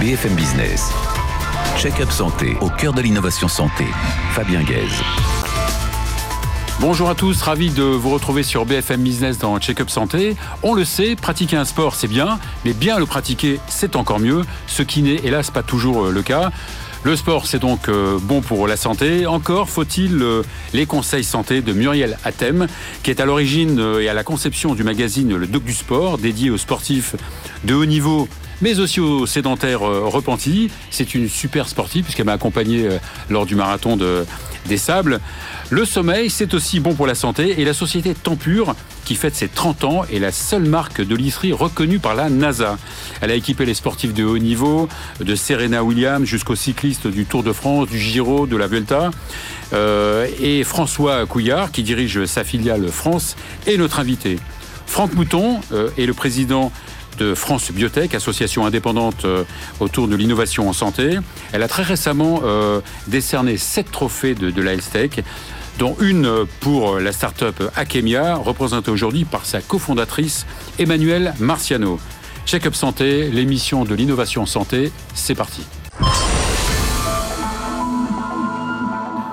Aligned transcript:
BFM 0.00 0.34
Business. 0.36 0.92
Check-up 1.76 2.12
santé 2.12 2.56
au 2.60 2.70
cœur 2.70 2.92
de 2.92 3.00
l'innovation 3.00 3.48
santé. 3.48 3.84
Fabien 4.30 4.62
Guèze. 4.62 5.02
Bonjour 6.78 7.10
à 7.10 7.16
tous, 7.16 7.42
ravi 7.42 7.70
de 7.70 7.82
vous 7.82 8.10
retrouver 8.10 8.44
sur 8.44 8.64
BFM 8.64 9.02
Business 9.02 9.38
dans 9.38 9.58
Check-up 9.58 9.90
Santé. 9.90 10.36
On 10.62 10.74
le 10.74 10.84
sait, 10.84 11.16
pratiquer 11.16 11.56
un 11.56 11.64
sport 11.64 11.96
c'est 11.96 12.06
bien, 12.06 12.38
mais 12.64 12.74
bien 12.74 13.00
le 13.00 13.06
pratiquer 13.06 13.58
c'est 13.66 13.96
encore 13.96 14.20
mieux, 14.20 14.42
ce 14.68 14.82
qui 14.82 15.02
n'est 15.02 15.16
hélas 15.16 15.50
pas 15.50 15.64
toujours 15.64 16.06
euh, 16.06 16.12
le 16.12 16.22
cas. 16.22 16.52
Le 17.02 17.16
sport, 17.16 17.46
c'est 17.46 17.58
donc 17.58 17.88
euh, 17.88 18.18
bon 18.20 18.40
pour 18.40 18.68
la 18.68 18.76
santé. 18.76 19.26
Encore 19.26 19.68
faut-il 19.68 20.22
euh, 20.22 20.42
les 20.74 20.86
conseils 20.86 21.24
santé 21.24 21.60
de 21.60 21.72
Muriel 21.72 22.18
Atem, 22.24 22.68
qui 23.02 23.10
est 23.10 23.20
à 23.20 23.24
l'origine 23.24 23.82
et 24.00 24.08
à 24.08 24.14
la 24.14 24.22
conception 24.22 24.76
du 24.76 24.84
magazine 24.84 25.36
Le 25.36 25.46
Doc 25.48 25.64
du 25.64 25.74
Sport, 25.74 26.18
dédié 26.18 26.50
aux 26.50 26.58
sportifs 26.58 27.16
de 27.64 27.74
haut 27.74 27.86
niveau 27.86 28.28
mais 28.60 28.80
aussi 28.80 29.00
aux 29.00 29.26
sédentaires 29.26 29.80
repentis. 29.80 30.70
C'est 30.90 31.14
une 31.14 31.28
super 31.28 31.68
sportive 31.68 32.04
puisqu'elle 32.04 32.26
m'a 32.26 32.32
accompagné 32.32 32.88
lors 33.28 33.46
du 33.46 33.54
marathon 33.54 33.96
de, 33.96 34.24
des 34.68 34.78
Sables. 34.78 35.20
Le 35.70 35.84
sommeil, 35.84 36.30
c'est 36.30 36.54
aussi 36.54 36.80
bon 36.80 36.94
pour 36.94 37.06
la 37.06 37.14
santé 37.14 37.60
et 37.60 37.64
la 37.64 37.74
société 37.74 38.14
Tempur, 38.14 38.74
qui 39.04 39.16
fête 39.16 39.34
ses 39.34 39.48
30 39.48 39.84
ans, 39.84 40.04
est 40.12 40.18
la 40.18 40.32
seule 40.32 40.64
marque 40.64 41.00
de 41.00 41.14
lisserie 41.16 41.52
reconnue 41.52 41.98
par 41.98 42.14
la 42.14 42.30
NASA. 42.30 42.78
Elle 43.20 43.30
a 43.30 43.34
équipé 43.34 43.64
les 43.66 43.74
sportifs 43.74 44.14
de 44.14 44.24
haut 44.24 44.38
niveau, 44.38 44.88
de 45.20 45.34
Serena 45.34 45.82
Williams 45.82 46.26
jusqu'aux 46.26 46.54
cyclistes 46.54 47.06
du 47.06 47.24
Tour 47.24 47.42
de 47.42 47.52
France, 47.52 47.88
du 47.88 47.98
Giro, 47.98 48.46
de 48.46 48.56
la 48.56 48.66
Vuelta. 48.66 49.10
Euh, 49.72 50.26
et 50.40 50.64
François 50.64 51.26
Couillard, 51.26 51.72
qui 51.72 51.82
dirige 51.82 52.24
sa 52.26 52.44
filiale 52.44 52.88
France, 52.88 53.36
est 53.66 53.76
notre 53.76 53.98
invité. 54.00 54.38
Franck 54.86 55.12
Mouton 55.14 55.60
euh, 55.72 55.90
est 55.98 56.06
le 56.06 56.14
président 56.14 56.72
de 57.18 57.34
France 57.34 57.70
Biotech, 57.72 58.14
association 58.14 58.64
indépendante 58.64 59.24
euh, 59.24 59.44
autour 59.80 60.08
de 60.08 60.16
l'innovation 60.16 60.68
en 60.68 60.72
santé. 60.72 61.18
Elle 61.52 61.62
a 61.62 61.68
très 61.68 61.82
récemment 61.82 62.40
euh, 62.44 62.80
décerné 63.08 63.56
sept 63.56 63.90
trophées 63.90 64.34
de, 64.34 64.62
la 64.62 64.72
Health 64.72 65.22
dont 65.78 65.96
une 66.00 66.46
pour 66.60 66.98
la 66.98 67.12
start-up 67.12 67.62
Akemia, 67.76 68.36
représentée 68.36 68.90
aujourd'hui 68.90 69.24
par 69.24 69.44
sa 69.44 69.60
cofondatrice 69.60 70.46
Emmanuelle 70.78 71.34
Marciano. 71.38 72.00
Check-up 72.46 72.74
Santé, 72.74 73.30
l'émission 73.30 73.84
de 73.84 73.94
l'innovation 73.94 74.42
en 74.42 74.46
santé, 74.46 74.90
c'est 75.14 75.34
parti. 75.34 75.62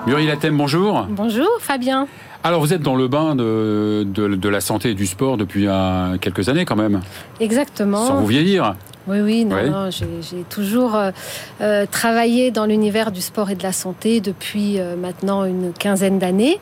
Muriel 0.06 0.28
Latem, 0.28 0.56
bonjour. 0.56 1.06
Bonjour 1.10 1.48
Fabien. 1.60 2.06
Alors 2.46 2.60
vous 2.60 2.72
êtes 2.72 2.80
dans 2.80 2.94
le 2.94 3.08
bain 3.08 3.34
de, 3.34 4.06
de, 4.06 4.28
de 4.36 4.48
la 4.48 4.60
santé 4.60 4.90
et 4.90 4.94
du 4.94 5.06
sport 5.06 5.36
depuis 5.36 5.66
euh, 5.66 6.16
quelques 6.18 6.48
années 6.48 6.64
quand 6.64 6.76
même. 6.76 7.00
Exactement. 7.40 8.06
Sans 8.06 8.20
vous 8.20 8.26
vieillir. 8.26 8.76
Oui, 9.08 9.18
oui, 9.20 9.44
non, 9.44 9.56
Oui. 9.56 9.68
non, 9.68 9.90
j'ai 9.90 10.44
toujours 10.48 10.94
euh, 10.94 11.10
euh, 11.60 11.86
travaillé 11.90 12.52
dans 12.52 12.64
l'univers 12.64 13.10
du 13.10 13.20
sport 13.20 13.50
et 13.50 13.56
de 13.56 13.64
la 13.64 13.72
santé 13.72 14.20
depuis 14.20 14.78
euh, 14.78 14.94
maintenant 14.94 15.44
une 15.44 15.72
quinzaine 15.72 16.20
d'années. 16.20 16.60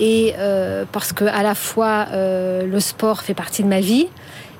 Et 0.00 0.34
euh, 0.36 0.84
parce 0.90 1.12
que 1.12 1.24
à 1.24 1.44
la 1.44 1.54
fois 1.54 2.06
le 2.12 2.80
sport 2.80 3.20
fait 3.22 3.34
partie 3.34 3.62
de 3.62 3.68
ma 3.68 3.78
vie, 3.80 4.08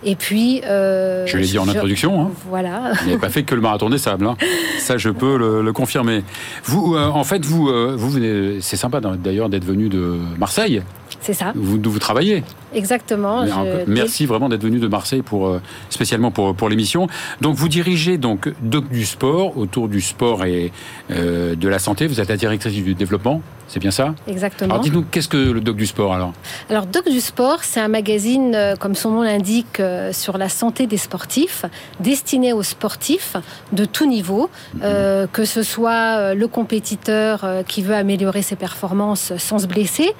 et 0.05 0.15
puis. 0.17 0.63
euh, 0.65 1.27
Je 1.27 1.37
l'ai 1.37 1.45
dit 1.47 1.59
en 1.59 1.69
introduction. 1.69 2.21
Hein. 2.23 2.31
Voilà. 2.49 2.93
Vous 3.01 3.07
n'avez 3.07 3.19
pas 3.19 3.29
fait 3.29 3.43
que 3.43 3.55
le 3.55 3.61
marathon 3.61 3.91
des 3.91 3.99
sables. 3.99 4.27
hein. 4.27 4.37
Ça, 4.79 4.97
je 4.99 5.11
peux 5.11 5.37
le, 5.37 5.63
le 5.63 5.73
confirmer. 5.73 6.23
Vous, 6.65 6.95
euh, 6.97 7.07
en 7.09 7.25
fait, 7.25 7.45
vous, 7.45 7.69
euh, 7.69 7.95
vous 7.97 8.11
venez. 8.11 8.61
C'est 8.61 8.77
sympa 8.77 9.01
d'ailleurs 9.01 9.49
d'être 9.49 9.65
venu 9.65 9.89
de 9.89 10.17
Marseille. 10.39 10.83
C'est 11.23 11.35
ça, 11.35 11.53
Vous, 11.55 11.77
d'où 11.77 11.91
vous 11.91 11.99
travaillez. 11.99 12.43
exactement. 12.75 13.45
Je- 13.47 13.85
Merci 13.91 14.25
vraiment 14.25 14.49
d'être 14.49 14.63
venu 14.63 14.79
de 14.79 14.89
Marseille 14.89 15.21
pour 15.23 15.49
euh, 15.49 15.61
spécialement 15.91 16.31
pour 16.31 16.55
pour 16.55 16.69
l'émission. 16.71 17.09
Donc 17.43 17.57
vous 17.57 17.69
dirigez 17.69 18.17
donc 18.17 18.51
Doc 18.63 18.89
du 18.89 19.05
sport 19.05 19.59
autour 19.59 19.89
du 19.89 20.01
sport 20.01 20.45
et 20.47 20.73
de 21.11 21.69
la 21.69 21.79
santé. 21.79 22.07
Vous 22.07 22.21
êtes 22.21 22.29
la 22.31 22.37
directrice 22.39 22.73
du 22.73 22.95
développement. 22.95 23.43
C'est 23.71 23.79
bien 23.79 23.93
ça 23.93 24.17
Exactement. 24.27 24.75
Alors 24.75 24.83
dites-nous 24.83 25.05
qu'est-ce 25.05 25.29
que 25.29 25.37
le 25.37 25.61
Doc 25.61 25.77
du 25.77 25.87
sport 25.87 26.13
alors 26.13 26.33
Alors, 26.69 26.87
Doc 26.87 27.09
du 27.09 27.21
Sport, 27.21 27.63
c'est 27.63 27.79
un 27.79 27.87
magazine, 27.87 28.53
euh, 28.57 28.75
comme 28.75 28.97
son 28.97 29.13
nom 29.13 29.23
l'indique, 29.23 29.79
euh, 29.79 30.13
sur 30.13 30.39
la 30.39 30.49
santé 30.49 30.89
des 30.89 30.97
sportifs, 30.97 31.65
destiné 32.01 32.53
aux 32.53 32.65
sportifs 32.65 33.37
de 33.73 33.85
tout 33.85 34.07
niveau, 34.07 34.51
euh, 34.83 35.29
que 35.33 35.45
ce 35.45 35.63
soit 35.63 36.35
le 36.35 36.49
compétiteur 36.49 37.47
qui 37.69 37.83
veut 37.83 37.95
améliorer 37.95 38.43
ses 38.43 38.57
performances 38.57 39.33
sans 39.39 39.61
se 39.61 39.69
blesser, 39.69 40.15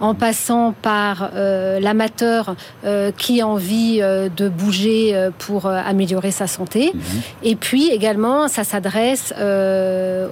en 0.00 0.14
passant 0.14 0.74
par 0.82 1.30
euh, 1.34 1.80
l'amateur 1.80 2.54
euh, 2.84 3.12
qui 3.16 3.40
a 3.40 3.46
envie 3.46 4.00
de 4.00 4.48
bouger 4.48 5.30
pour 5.38 5.66
améliorer 5.66 6.32
sa 6.32 6.46
santé. 6.46 6.92
Et 7.42 7.56
puis 7.56 7.88
également, 7.88 8.48
ça 8.48 8.64
s'adresse 8.64 9.32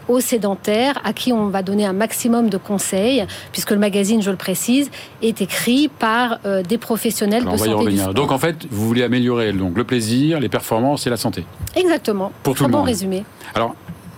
aux 0.08 0.20
sédentaires 0.20 1.00
à 1.04 1.12
qui 1.14 1.32
on 1.32 1.46
va 1.46 1.62
donner 1.62 1.86
un 1.86 1.92
maximum 1.92 2.50
de 2.50 2.57
conseils, 2.58 3.24
puisque 3.52 3.70
le 3.70 3.78
magazine, 3.78 4.22
je 4.22 4.30
le 4.30 4.36
précise, 4.36 4.90
est 5.22 5.40
écrit 5.42 5.88
par 5.88 6.38
euh, 6.44 6.62
des 6.62 6.78
professionnels 6.78 7.42
Alors, 7.42 7.54
de 7.54 7.58
santé 7.58 7.90
du 7.90 7.98
sport. 7.98 8.14
Donc 8.14 8.32
en 8.32 8.38
fait, 8.38 8.56
vous 8.70 8.86
voulez 8.86 9.02
améliorer 9.02 9.52
donc 9.52 9.76
le 9.76 9.84
plaisir, 9.84 10.40
les 10.40 10.48
performances 10.48 11.06
et 11.06 11.10
la 11.10 11.16
santé. 11.16 11.44
Exactement. 11.76 12.32
Pour 12.42 12.54
tout 12.54 12.58
Très 12.58 12.66
le 12.66 12.72
bon 12.72 12.78
monde. 12.78 12.86
résumé. 12.88 13.24
Alors, 13.54 13.74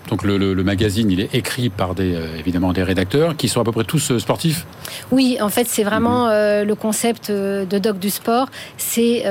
donc 0.08 0.24
le, 0.24 0.38
le- 0.38 0.54
le 0.54 0.64
magazine, 0.64 1.08
il 1.12 1.20
est 1.20 1.32
écrit 1.36 1.68
par 1.68 1.94
des, 1.94 2.14
euh, 2.16 2.26
évidemment 2.36 2.72
des 2.72 2.82
rédacteurs 2.82 3.36
qui 3.36 3.46
sont 3.48 3.60
à 3.60 3.64
peu 3.64 3.70
près 3.70 3.84
tous 3.84 4.10
euh, 4.10 4.18
sportifs. 4.18 4.66
Oui, 5.12 5.38
en 5.40 5.50
fait, 5.50 5.68
c'est 5.68 5.84
vraiment 5.84 6.26
euh, 6.28 6.64
le 6.64 6.74
concept 6.74 7.30
de 7.30 7.78
Doc 7.78 8.00
du 8.00 8.10
Sport, 8.10 8.48
c'est 8.76 9.22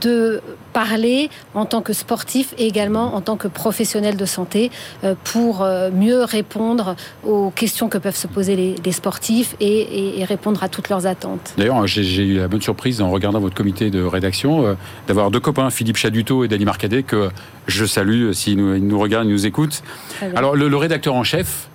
de 0.00 0.40
parler 0.72 1.30
en 1.54 1.64
tant 1.64 1.82
que 1.82 1.92
sportif 1.92 2.54
et 2.58 2.66
également 2.66 3.14
en 3.14 3.20
tant 3.20 3.36
que 3.36 3.48
professionnel 3.48 4.16
de 4.16 4.24
santé 4.24 4.70
euh, 5.04 5.14
pour 5.24 5.62
euh, 5.62 5.90
mieux 5.90 6.22
répondre 6.24 6.96
aux 7.24 7.50
questions 7.50 7.88
que 7.88 7.98
peuvent 7.98 8.16
se 8.16 8.26
poser 8.26 8.56
les, 8.56 8.74
les 8.84 8.92
sportifs 8.92 9.56
et, 9.60 9.66
et- 9.66 10.20
et 10.20 10.24
répondre 10.24 10.62
à 10.62 10.68
toutes 10.68 10.88
leurs 10.88 11.06
attentes. 11.06 11.54
D'ailleurs, 11.56 11.86
j'ai 11.86 12.02
j'ai 12.02 12.24
eu 12.24 12.36
la 12.38 12.48
bonne 12.48 12.62
surprise 12.62 13.00
en 13.00 13.10
regardant 13.10 13.40
votre 13.40 13.54
comité 13.54 13.90
de 13.90 14.02
rédaction 14.02 14.66
euh, 14.66 14.74
d'avoir 15.08 15.30
deux 15.30 15.40
copains, 15.40 15.70
Philippe 15.70 15.96
Chaduto 15.96 16.44
et 16.44 16.48
Dany 16.48 16.64
Marcadet, 16.64 17.02
que 17.02 17.30
je 17.66 17.84
salue 17.84 18.32
s'ils 18.32 18.56
nous, 18.56 18.74
ils 18.74 18.86
nous 18.86 18.98
regardent, 18.98 19.26
ils 19.26 19.32
nous 19.32 19.46
écoutent. 19.46 19.82
Alors, 20.36 20.56
le, 20.56 20.68
le 20.68 20.76
rédacteur 20.76 21.14
en 21.14 21.24
chef, 21.24 21.68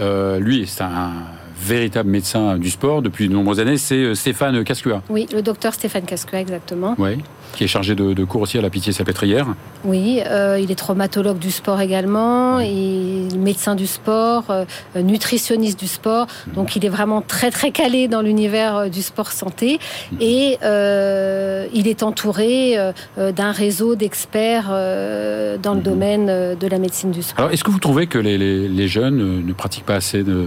euh, 0.00 0.38
lui, 0.38 0.66
c'est 0.66 0.82
un 0.82 1.12
véritable 1.60 2.08
médecin 2.10 2.56
du 2.58 2.70
sport 2.70 3.02
depuis 3.02 3.28
de 3.28 3.32
nombreuses 3.32 3.60
années, 3.60 3.78
c'est 3.78 3.96
euh, 3.96 4.14
Stéphane 4.14 4.62
Cascua, 4.64 5.02
Oui, 5.10 5.26
le 5.32 5.42
docteur 5.42 5.74
Stéphane 5.74 6.04
Cascua, 6.04 6.40
exactement. 6.40 6.94
ouais, 6.98 7.18
qui 7.54 7.64
est 7.64 7.68
chargé 7.68 7.94
de, 7.94 8.12
de 8.14 8.24
cours 8.24 8.42
aussi 8.42 8.58
à 8.58 8.62
la 8.62 8.70
Pitié-Salpêtrière. 8.70 9.46
Oui, 9.84 10.20
euh, 10.26 10.58
il 10.62 10.70
est 10.70 10.74
traumatologue 10.76 11.38
du 11.38 11.50
sport 11.50 11.80
également, 11.80 12.60
et 12.60 13.26
médecin 13.36 13.74
du 13.74 13.86
sport, 13.86 14.44
euh, 14.50 14.64
nutritionniste 14.96 15.78
du 15.80 15.86
sport. 15.88 16.26
Donc 16.54 16.76
il 16.76 16.84
est 16.84 16.88
vraiment 16.90 17.22
très 17.22 17.50
très 17.50 17.70
calé 17.70 18.08
dans 18.08 18.22
l'univers 18.22 18.88
du 18.90 19.02
sport 19.02 19.32
santé 19.32 19.78
et 20.20 20.58
euh, 20.62 21.66
il 21.74 21.88
est 21.88 22.02
entouré 22.02 22.76
d'un 23.16 23.52
réseau 23.52 23.94
d'experts 23.96 24.68
dans 24.68 25.72
le 25.74 25.78
Mhm. 25.78 25.82
domaine 25.82 26.26
de 26.26 26.66
la 26.68 26.78
médecine 26.78 27.10
du 27.10 27.22
sport. 27.22 27.38
Alors, 27.40 27.50
est-ce 27.52 27.64
que 27.64 27.70
vous 27.70 27.78
trouvez 27.78 28.06
que 28.06 28.18
les, 28.18 28.36
les- 28.38 28.68
les 28.68 28.88
jeunes 28.88 29.44
ne 29.44 29.52
pratiquent 29.52 29.86
pas 29.86 29.94
assez 29.96 30.22
de 30.22 30.46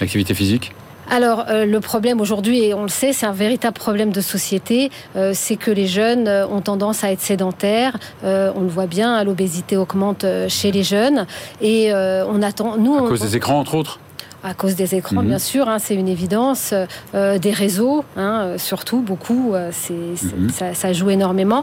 l'activité 0.00 0.34
physique 0.34 0.72
Alors, 1.10 1.44
euh, 1.48 1.66
le 1.66 1.80
problème 1.80 2.20
aujourd'hui, 2.20 2.62
et 2.64 2.74
on 2.74 2.82
le 2.82 2.88
sait, 2.88 3.12
c'est 3.12 3.26
un 3.26 3.32
véritable 3.32 3.76
problème 3.78 4.10
de 4.12 4.20
société, 4.20 4.90
euh, 5.16 5.32
c'est 5.34 5.56
que 5.56 5.70
les 5.70 5.86
jeunes 5.86 6.26
euh, 6.28 6.46
ont 6.46 6.60
tendance 6.60 7.04
à 7.04 7.10
être 7.12 7.20
sédentaires. 7.20 7.98
Euh, 8.24 8.52
on 8.54 8.60
le 8.60 8.68
voit 8.68 8.86
bien, 8.86 9.16
hein, 9.16 9.24
l'obésité 9.24 9.76
augmente 9.76 10.24
chez 10.48 10.70
les 10.72 10.82
jeunes. 10.84 11.26
Et 11.60 11.92
on 11.92 12.42
attend, 12.42 12.76
nous, 12.78 12.94
À 12.96 13.02
on- 13.02 13.08
cause 13.08 13.20
des 13.20 13.36
écrans, 13.36 13.58
entre 13.58 13.74
autres 13.74 13.98
à 14.44 14.54
cause 14.54 14.74
des 14.74 14.94
écrans, 14.94 15.22
Mhm. 15.22 15.28
bien 15.28 15.38
sûr, 15.38 15.68
hein, 15.68 15.78
c'est 15.78 15.94
une 15.94 16.08
évidence. 16.08 16.74
Euh, 17.14 17.38
des 17.38 17.50
réseaux, 17.52 18.04
hein, 18.16 18.40
euh, 18.42 18.58
surtout, 18.58 19.00
beaucoup, 19.00 19.52
euh, 19.54 19.70
c'est, 19.72 19.92
Mhm. 19.92 20.50
ça, 20.50 20.74
ça 20.74 20.92
joue 20.92 21.10
énormément. 21.10 21.62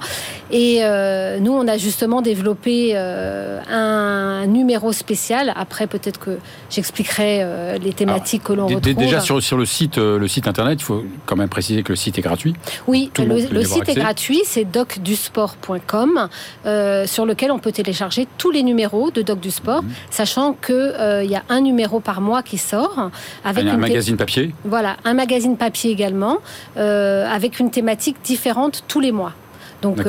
Et 0.51 0.79
euh, 0.83 1.39
nous, 1.39 1.51
on 1.51 1.67
a 1.67 1.77
justement 1.77 2.21
développé 2.21 2.91
euh, 2.95 3.59
un 3.69 4.45
numéro 4.47 4.91
spécial. 4.93 5.53
Après, 5.55 5.87
peut-être 5.87 6.19
que 6.19 6.37
j'expliquerai 6.69 7.39
euh, 7.43 7.77
les 7.77 7.93
thématiques 7.93 8.43
que 8.43 8.53
l'on 8.53 8.67
retrouve. 8.67 8.93
Déjà 8.95 9.19
sur, 9.19 9.41
sur 9.43 9.57
le 9.57 9.65
site, 9.65 9.97
euh, 9.97 10.17
le 10.17 10.27
site 10.27 10.47
internet, 10.47 10.79
il 10.81 10.83
faut 10.83 11.03
quand 11.25 11.35
même 11.35 11.49
préciser 11.49 11.83
que 11.83 11.91
le 11.91 11.95
site 11.95 12.17
est 12.17 12.21
gratuit. 12.21 12.53
Oui, 12.87 13.11
Tout 13.13 13.23
le 13.25 13.63
site 13.63 13.89
est 13.89 13.95
gratuit, 13.95 14.41
c'est 14.45 14.65
docdusport.com, 14.65 16.27
euh, 16.65 17.05
sur 17.07 17.25
lequel 17.25 17.51
on 17.51 17.59
peut 17.59 17.71
télécharger 17.71 18.27
tous 18.37 18.51
les 18.51 18.63
numéros 18.63 19.11
de 19.11 19.21
Doc 19.21 19.39
du 19.39 19.51
Sport, 19.51 19.83
Mhm. 19.83 19.89
sachant 20.09 20.53
qu'il 20.53 21.29
y 21.29 21.35
a 21.35 21.43
un 21.49 21.61
numéro 21.61 21.99
par 21.99 22.21
mois 22.21 22.43
qui 22.43 22.57
sort. 22.69 23.11
Avec 23.43 23.65
un 23.65 23.77
magazine 23.77 24.17
papier. 24.17 24.53
Voilà, 24.65 24.97
un 25.05 25.13
magazine 25.13 25.57
papier 25.57 25.91
également, 25.91 26.37
euh, 26.77 27.27
avec 27.27 27.59
une 27.59 27.71
thématique 27.71 28.17
différente 28.23 28.83
tous 28.87 28.99
les 28.99 29.11
mois. 29.11 29.33
Donc 29.81 29.99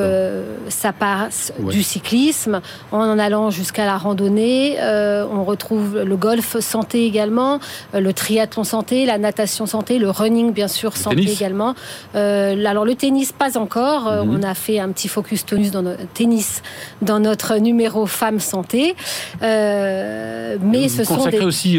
ça 0.69 0.93
passe 0.93 1.53
du 1.59 1.83
cyclisme 1.83 2.61
en 2.93 3.19
allant 3.19 3.51
jusqu'à 3.51 3.85
la 3.85 3.99
randonnée. 3.99 4.77
on 4.81 5.45
retrouve 5.45 6.01
le 6.03 6.17
golf 6.17 6.59
santé 6.61 7.07
également, 7.07 7.61
le 7.95 8.13
triathlon 8.13 8.65
santé, 8.65 9.07
la 9.07 9.19
natation 9.19 9.67
santé, 9.67 9.99
le 9.99 10.11
running 10.11 10.53
bien 10.53 10.69
sûr 10.69 10.97
santé 10.97 11.31
également. 11.31 11.75
alors 12.15 12.85
le 12.85 12.95
tennis 12.95 13.33
pas 13.33 13.57
encore. 13.59 14.11
Mhm. 14.11 14.31
On 14.31 14.43
a 14.43 14.55
fait 14.55 14.81
un 14.81 14.91
petit 14.91 15.09
focus 15.09 15.47
tennis 15.47 15.71
dans, 15.71 15.85
tennis 16.15 16.63
dans 17.03 17.21
notre 17.21 17.57
numéro 17.57 18.07
femmes 18.07 18.41
santé. 18.41 18.95
mais 19.41 20.57
vous 20.61 20.89
ce 20.89 21.05
sont 21.05 21.27
des... 21.27 21.39
aussi, 21.41 21.79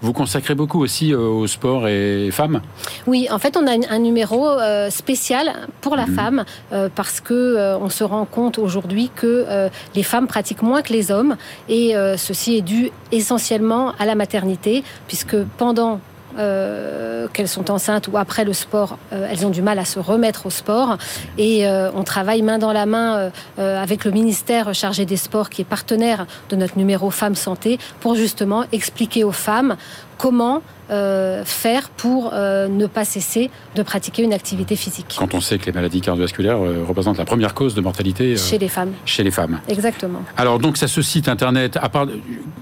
vous 0.00 0.12
consacrez 0.12 0.54
beaucoup 0.54 0.80
aussi 0.80 1.14
au 1.14 1.46
sport 1.46 1.88
et 1.88 2.30
femmes. 2.30 2.60
Oui, 3.06 3.28
en 3.30 3.38
fait 3.38 3.56
on 3.56 3.66
a 3.66 3.72
un 3.90 3.98
numéro 3.98 4.48
spécial 4.90 5.52
pour 5.80 5.96
la 5.96 6.06
mhm. 6.06 6.14
femme 6.14 6.44
parce 6.94 7.15
que 7.20 7.76
on 7.80 7.88
se 7.88 8.04
rend 8.04 8.24
compte 8.24 8.58
aujourd'hui 8.58 9.10
que 9.14 9.46
les 9.94 10.02
femmes 10.02 10.26
pratiquent 10.26 10.62
moins 10.62 10.82
que 10.82 10.92
les 10.92 11.10
hommes 11.10 11.36
et 11.68 11.94
ceci 12.16 12.56
est 12.56 12.62
dû 12.62 12.90
essentiellement 13.12 13.92
à 13.98 14.06
la 14.06 14.14
maternité, 14.14 14.84
puisque 15.06 15.36
pendant 15.56 16.00
euh, 16.38 17.28
qu'elles 17.32 17.48
sont 17.48 17.70
enceintes 17.70 18.08
ou 18.08 18.18
après 18.18 18.44
le 18.44 18.52
sport, 18.52 18.98
euh, 19.12 19.26
elles 19.30 19.46
ont 19.46 19.50
du 19.50 19.62
mal 19.62 19.78
à 19.78 19.86
se 19.86 19.98
remettre 19.98 20.46
au 20.46 20.50
sport. 20.50 20.98
Et 21.38 21.66
euh, 21.66 21.90
on 21.94 22.02
travaille 22.02 22.42
main 22.42 22.58
dans 22.58 22.72
la 22.72 22.84
main 22.84 23.30
avec 23.56 24.04
le 24.04 24.10
ministère 24.10 24.74
chargé 24.74 25.06
des 25.06 25.16
sports, 25.16 25.48
qui 25.48 25.62
est 25.62 25.66
partenaire 25.66 26.26
de 26.50 26.56
notre 26.56 26.76
numéro 26.76 27.10
Femmes 27.10 27.34
Santé, 27.34 27.78
pour 28.00 28.14
justement 28.14 28.64
expliquer 28.72 29.24
aux 29.24 29.32
femmes 29.32 29.76
comment 30.18 30.62
euh, 30.88 31.44
faire 31.44 31.88
pour 31.88 32.30
euh, 32.32 32.68
ne 32.68 32.86
pas 32.86 33.04
cesser 33.04 33.50
de 33.74 33.82
pratiquer 33.82 34.22
une 34.22 34.32
activité 34.32 34.76
physique. 34.76 35.16
Quand 35.18 35.34
on 35.34 35.40
sait 35.40 35.58
que 35.58 35.66
les 35.66 35.72
maladies 35.72 36.00
cardiovasculaires 36.00 36.64
euh, 36.64 36.84
représentent 36.86 37.18
la 37.18 37.24
première 37.24 37.54
cause 37.54 37.74
de 37.74 37.80
mortalité 37.80 38.36
chez 38.36 38.58
les 38.58 38.68
femmes. 38.68 38.92
Chez 39.04 39.24
les 39.24 39.32
femmes. 39.32 39.58
Exactement. 39.68 40.22
Alors 40.36 40.60
donc 40.60 40.76
ça, 40.76 40.86
ce 40.86 41.02
site 41.02 41.28
internet, 41.28 41.76
à 41.76 41.88
part, 41.88 42.06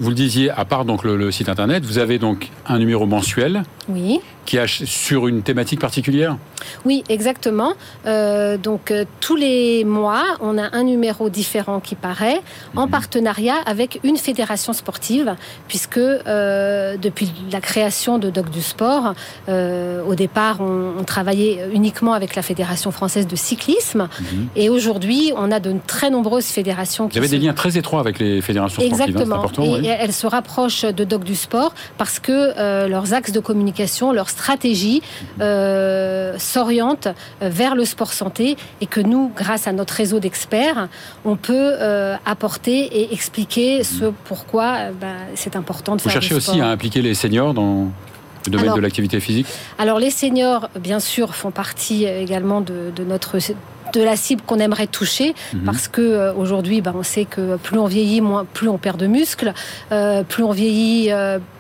vous 0.01 0.09
le 0.09 0.15
disiez, 0.15 0.49
à 0.51 0.65
part 0.65 0.87
donc 0.87 1.05
le, 1.05 1.17
le 1.17 1.31
site 1.31 1.51
internet, 1.51 1.85
vous 1.85 1.99
avez 1.99 2.19
donc 2.19 2.49
un 2.67 2.79
numéro 2.79 3.05
mensuel. 3.05 3.63
Oui 3.89 4.21
qui 4.45 4.59
a 4.59 4.67
sur 4.67 5.27
une 5.27 5.43
thématique 5.43 5.81
particulière? 5.81 6.37
Oui, 6.85 7.03
exactement. 7.09 7.73
Donc 8.05 8.93
tous 9.21 9.37
les 9.37 9.85
mois, 9.85 10.23
on 10.41 10.59
a 10.59 10.77
un 10.77 10.83
numéro 10.83 11.31
différent 11.31 11.81
qui 11.81 11.95
paraît 11.95 12.43
en 12.77 12.85
mhm. 12.85 12.91
partenariat 12.91 13.57
avec 13.65 14.01
une 14.05 14.19
fédération 14.19 14.75
sportive, 14.75 15.35
puisque 15.67 15.99
depuis 15.99 17.33
la 17.51 17.61
création 17.61 18.14
de 18.19 18.31
Doc 18.31 18.51
du 18.51 18.63
Sport, 18.63 19.15
au 19.49 20.15
départ, 20.15 20.61
on, 20.61 21.05
travaillait 21.05 21.69
uniquement 21.73 22.15
avec 22.15 22.35
la 22.35 22.43
Fédération 22.43 22.91
française 22.91 23.27
de 23.27 23.37
cyclisme, 23.37 24.09
mhm. 24.21 24.49
et 24.57 24.69
aujourd'hui, 24.71 25.33
on 25.37 25.53
a 25.53 25.61
de 25.61 25.75
très 25.87 26.09
nombreuses 26.09 26.47
fédérations. 26.47 27.09
Qui 27.09 27.19
Vous 27.19 27.25
avez 27.25 27.39
des 27.39 27.45
liens 27.45 27.53
très 27.53 27.77
étroits 27.77 28.01
avec 28.01 28.19
les 28.19 28.41
fédérations 28.41 28.81
sportives. 28.81 29.01
Hein, 29.01 29.07
exactement. 29.07 29.37
Important, 29.37 29.65
et, 29.65 29.87
elles 29.87 30.13
se 30.13 30.27
rapprochent 30.27 30.85
de 30.85 31.05
Doc 31.05 31.25
du 31.25 31.35
Sport 31.35 31.75
parce 31.99 32.19
que 32.19 32.89
leurs 32.89 33.13
axes 33.13 33.33
de 33.33 33.41
communication, 33.41 34.13
leurs 34.13 34.31
stratégie 34.35 35.03
euh, 35.41 36.35
s'oriente 36.39 37.09
vers 37.41 37.75
le 37.75 37.85
sport 37.85 38.13
santé 38.13 38.57
et 38.81 38.87
que 38.87 39.01
nous, 39.01 39.33
grâce 39.35 39.67
à 39.67 39.73
notre 39.73 39.95
réseau 39.95 40.19
d'experts, 40.21 40.89
on 41.25 41.37
peut 41.37 41.55
euh, 41.55 42.17
apporter 42.27 42.79
et 42.99 43.15
expliquer 43.15 43.85
ce 43.85 44.07
pourquoi 44.25 44.65
euh, 44.65 44.91
bah, 45.01 45.07
c'est 45.35 45.57
important 45.57 45.97
de 45.97 46.03
Vous 46.03 46.11
faire 46.11 46.21
cherchez 46.21 46.35
aussi 46.35 46.61
à 46.61 46.69
impliquer 46.69 47.01
les 47.03 47.15
seniors 47.15 47.55
dans 47.55 47.89
le 48.47 48.53
domaine 48.53 48.75
de 48.75 48.81
l'activité 48.81 49.21
physique 49.21 49.47
Alors 49.79 49.99
les 49.99 50.11
seniors, 50.11 50.69
bien 50.79 51.01
sûr, 51.01 51.35
font 51.35 51.51
partie 51.51 52.05
également 52.05 52.61
de, 52.61 52.93
de 52.95 53.05
notre 53.05 53.39
de 53.93 54.03
la 54.03 54.17
cible 54.17 54.43
qu'on 54.43 54.59
aimerait 54.59 54.87
toucher, 54.87 55.35
mhm. 55.53 55.65
parce 55.65 55.89
que 55.89 56.01
euh, 56.01 56.35
aujourd'hui, 56.35 56.81
ben, 56.81 56.95
on 56.97 57.03
sait 57.03 57.25
que 57.25 57.57
plus 57.57 57.79
on 57.79 57.87
vieillit, 57.87 58.21
moins, 58.21 58.45
plus 58.45 58.69
on 58.69 58.79
perd 58.79 58.99
de 58.99 59.07
muscles, 59.07 59.53
euh, 59.93 60.25
plus 60.25 60.43
on 60.43 60.51
vieillit, 60.51 61.11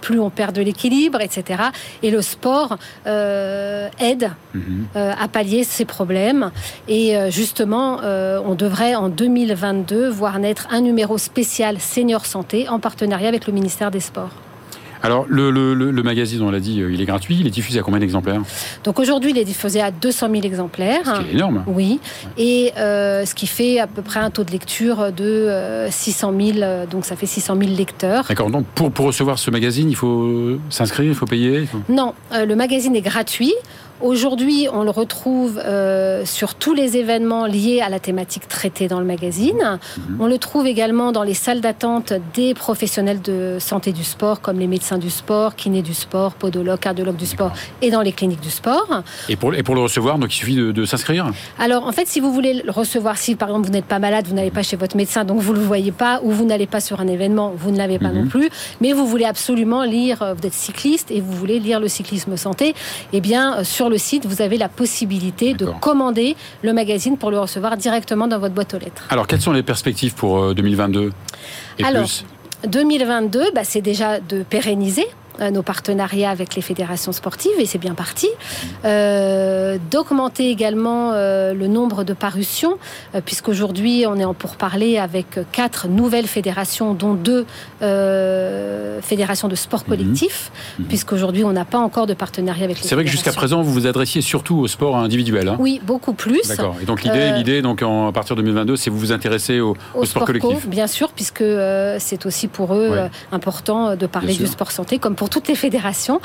plus 0.00 0.18
on 0.18 0.30
perd 0.30 0.54
de 0.54 0.62
l'équilibre, 0.62 1.20
etc. 1.20 1.62
Et 2.02 2.10
le 2.10 2.22
sport 2.22 2.78
aide 3.06 4.30
mhm. 4.54 4.86
à 4.94 5.28
pallier 5.28 5.64
ces 5.64 5.84
problèmes. 5.84 6.50
Et 6.88 7.14
justement, 7.30 8.00
on 8.02 8.54
devrait 8.54 8.94
en 8.94 9.08
2022 9.08 10.08
voir 10.08 10.38
naître 10.38 10.66
un 10.70 10.80
numéro 10.80 11.18
spécial 11.18 11.78
senior 11.78 12.26
santé 12.26 12.68
en 12.68 12.80
partenariat 12.80 13.28
avec 13.28 13.46
le 13.46 13.52
ministère 13.52 13.90
des 13.90 14.00
Sports. 14.00 14.43
Alors, 15.04 15.26
le, 15.28 16.02
magazine, 16.02 16.40
on 16.40 16.50
l'a 16.50 16.60
dit, 16.60 16.80
euh, 16.80 16.90
il 16.90 17.02
est 17.02 17.04
gratuit. 17.04 17.36
Il 17.38 17.46
est 17.46 17.50
diffusé 17.50 17.78
à 17.78 17.82
combien 17.82 18.00
d'exemplaires 18.00 18.40
Donc 18.84 18.98
aujourd'hui, 18.98 19.32
il 19.32 19.38
est 19.38 19.44
diffusé 19.44 19.82
à 19.82 19.90
200 19.90 20.30
000 20.30 20.42
exemplaires. 20.44 21.02
C'est 21.04 21.34
énorme. 21.34 21.62
Oui. 21.66 22.00
Et 22.38 22.72
euh, 22.78 23.26
ce 23.26 23.34
qui 23.34 23.46
fait 23.46 23.80
à 23.80 23.86
peu 23.86 24.00
près 24.00 24.20
un 24.20 24.30
taux 24.30 24.44
de 24.44 24.50
lecture 24.50 25.12
de 25.12 25.86
600 25.90 26.32
euh, 26.32 26.52
000. 26.54 26.86
Donc 26.90 27.04
ça 27.04 27.16
fait 27.16 27.26
600 27.26 27.54
000 27.60 27.76
lecteurs. 27.76 28.24
D'accord. 28.26 28.50
Donc 28.50 28.64
pour, 28.74 28.90
pour 28.90 29.04
recevoir 29.04 29.38
ce 29.38 29.50
magazine, 29.50 29.90
il 29.90 29.96
faut 29.96 30.58
s'inscrire, 30.70 31.10
il 31.10 31.14
faut 31.14 31.26
payer 31.26 31.68
Non, 31.90 32.14
le 32.32 32.54
magazine 32.54 32.96
est 32.96 33.02
gratuit. 33.02 33.52
Aujourd'hui, 34.00 34.66
on 34.72 34.82
le 34.82 34.90
retrouve 34.90 35.60
euh, 35.64 36.24
sur 36.24 36.56
tous 36.56 36.74
les 36.74 36.96
événements 36.96 37.46
liés 37.46 37.80
à 37.80 37.88
la 37.88 38.00
thématique 38.00 38.48
traitée 38.48 38.88
dans 38.88 38.98
le 38.98 39.06
magazine. 39.06 39.78
Mhm. 39.96 40.16
On 40.20 40.26
le 40.26 40.36
trouve 40.38 40.66
également 40.66 41.12
dans 41.12 41.22
les 41.22 41.34
salles 41.34 41.60
d'attente 41.60 42.12
des 42.34 42.54
professionnels 42.54 43.22
de 43.22 43.58
santé 43.60 43.92
du 43.92 44.02
sport, 44.02 44.40
comme 44.40 44.58
les 44.58 44.66
médecins 44.66 44.98
du 44.98 45.10
sport, 45.10 45.54
kinés 45.54 45.82
du 45.82 45.94
sport, 45.94 46.32
podologues, 46.32 46.80
cardiologues 46.80 47.16
du 47.16 47.26
sport, 47.26 47.52
et 47.82 47.92
dans 47.92 48.02
les 48.02 48.10
cliniques 48.10 48.40
du 48.40 48.50
sport. 48.50 49.02
Et 49.28 49.36
pour, 49.36 49.54
et 49.54 49.62
pour 49.62 49.76
le 49.76 49.82
recevoir, 49.82 50.18
donc 50.18 50.34
il 50.34 50.38
suffit 50.38 50.56
de, 50.56 50.84
s'inscrire? 50.84 51.30
Alors, 51.60 51.86
en 51.86 51.92
fait, 51.92 52.08
si 52.08 52.18
vous 52.18 52.32
voulez 52.32 52.62
le 52.64 52.72
recevoir, 52.72 53.16
si 53.16 53.36
par 53.36 53.48
exemple 53.48 53.66
vous 53.68 53.72
n'êtes 53.72 53.84
pas 53.84 54.00
malade, 54.00 54.26
vous 54.26 54.34
n'allez 54.34 54.50
pas 54.50 54.64
chez 54.64 54.76
votre 54.76 54.96
médecin, 54.96 55.24
donc 55.24 55.38
vous 55.38 55.52
ne 55.52 55.58
le 55.58 55.64
voyez 55.64 55.92
pas, 55.92 56.20
ou 56.24 56.32
vous 56.32 56.44
n'allez 56.44 56.66
pas 56.66 56.80
sur 56.80 57.00
un 57.00 57.06
événement, 57.06 57.52
vous 57.56 57.70
ne 57.70 57.78
l'avez 57.78 58.00
pas 58.00 58.08
mhm. 58.08 58.24
non 58.24 58.26
plus, 58.26 58.50
mais 58.80 58.92
vous 58.92 59.06
voulez 59.06 59.24
absolument 59.24 59.84
lire, 59.84 60.22
euh, 60.22 60.34
vous 60.34 60.44
êtes 60.44 60.52
cycliste 60.52 61.12
et 61.12 61.20
vous 61.20 61.32
voulez 61.32 61.60
lire 61.60 61.78
le 61.78 61.88
cyclisme 61.88 62.36
santé, 62.36 62.74
eh 63.12 63.20
bien, 63.20 63.58
euh, 63.58 63.64
sur 63.64 63.83
sur 63.84 63.90
le 63.90 63.98
site, 63.98 64.24
vous 64.24 64.40
avez 64.40 64.56
la 64.56 64.70
possibilité 64.70 65.52
de 65.52 65.66
commander 65.78 66.36
le 66.62 66.72
magazine 66.72 67.18
pour 67.18 67.30
le 67.30 67.38
recevoir 67.38 67.76
directement 67.76 68.26
dans 68.26 68.38
votre 68.38 68.54
boîte 68.54 68.72
aux 68.72 68.78
lettres. 68.78 69.06
Alors, 69.10 69.26
quelles 69.26 69.42
sont 69.42 69.52
les 69.52 69.62
perspectives 69.62 70.14
pour 70.14 70.54
2022 70.54 71.00
euh, 71.00 71.10
et 71.78 71.84
Alors, 71.84 72.08
2022, 72.66 73.50
bah, 73.54 73.60
c'est 73.62 73.82
déjà 73.82 74.20
de 74.20 74.42
pérenniser 74.42 75.04
nos 75.40 75.62
partenariats 75.62 76.30
avec 76.30 76.54
les 76.54 76.62
fédérations 76.62 77.12
sportives 77.12 77.58
et 77.58 77.66
c'est 77.66 77.78
bien 77.78 77.94
parti. 77.94 78.28
Euh, 78.84 79.78
D'augmenter 79.90 80.50
également 80.50 81.12
euh, 81.12 81.54
le 81.54 81.66
nombre 81.66 82.04
de 82.04 82.12
parutions, 82.12 82.78
euh, 83.14 83.20
puisqu'aujourd'hui 83.24 84.04
on 84.08 84.16
est 84.16 84.24
en 84.24 84.34
pourparlers 84.34 84.98
avec 84.98 85.38
quatre 85.52 85.88
nouvelles 85.88 86.26
fédérations, 86.26 86.94
dont 86.94 87.14
deux 87.14 87.46
euh, 87.82 89.00
fédérations 89.02 89.48
de 89.48 89.54
sport 89.54 89.80
mhm. 89.80 89.88
collectif, 89.88 90.50
mhm. 90.78 90.86
puisqu'aujourd'hui 90.86 91.44
on 91.44 91.52
n'a 91.52 91.64
pas 91.64 91.78
encore 91.78 92.06
de 92.06 92.14
partenariat 92.14 92.64
avec 92.64 92.80
les 92.80 92.88
C'est 92.88 92.94
vrai 92.94 93.04
que 93.04 93.10
jusqu'à 93.10 93.32
présent 93.32 93.62
vous 93.62 93.72
vous 93.72 93.86
adressiez 93.86 94.20
surtout 94.20 94.56
au 94.56 94.68
sport 94.68 94.96
individuel. 94.96 95.48
Hein 95.48 95.56
oui, 95.58 95.80
beaucoup 95.84 96.12
plus. 96.12 96.46
D'accord. 96.48 96.76
Et 96.80 96.84
donc 96.84 97.02
l'idée, 97.02 97.32
l'idée 97.32 97.62
donc 97.62 97.82
en, 97.82 98.08
à 98.08 98.12
partir 98.12 98.36
de 98.36 98.42
2022, 98.42 98.76
c'est 98.76 98.90
vous 98.90 98.98
vous 98.98 99.12
intéressez 99.12 99.60
au, 99.60 99.76
sport, 100.04 100.24
collectif. 100.24 100.66
bien 100.68 100.86
sûr, 100.86 101.10
puisque 101.12 101.44
c'est 101.98 102.26
aussi 102.26 102.48
pour 102.48 102.74
eux 102.74 102.98
important 103.32 103.96
de 103.96 104.06
parler 104.06 104.34
du 104.34 104.46
sport 104.46 104.70
santé, 104.70 104.98
comme 104.98 105.14
pour 105.14 105.23
pour 105.24 105.30
toutes 105.30 105.48
les 105.48 105.54
fédérations. 105.54 106.20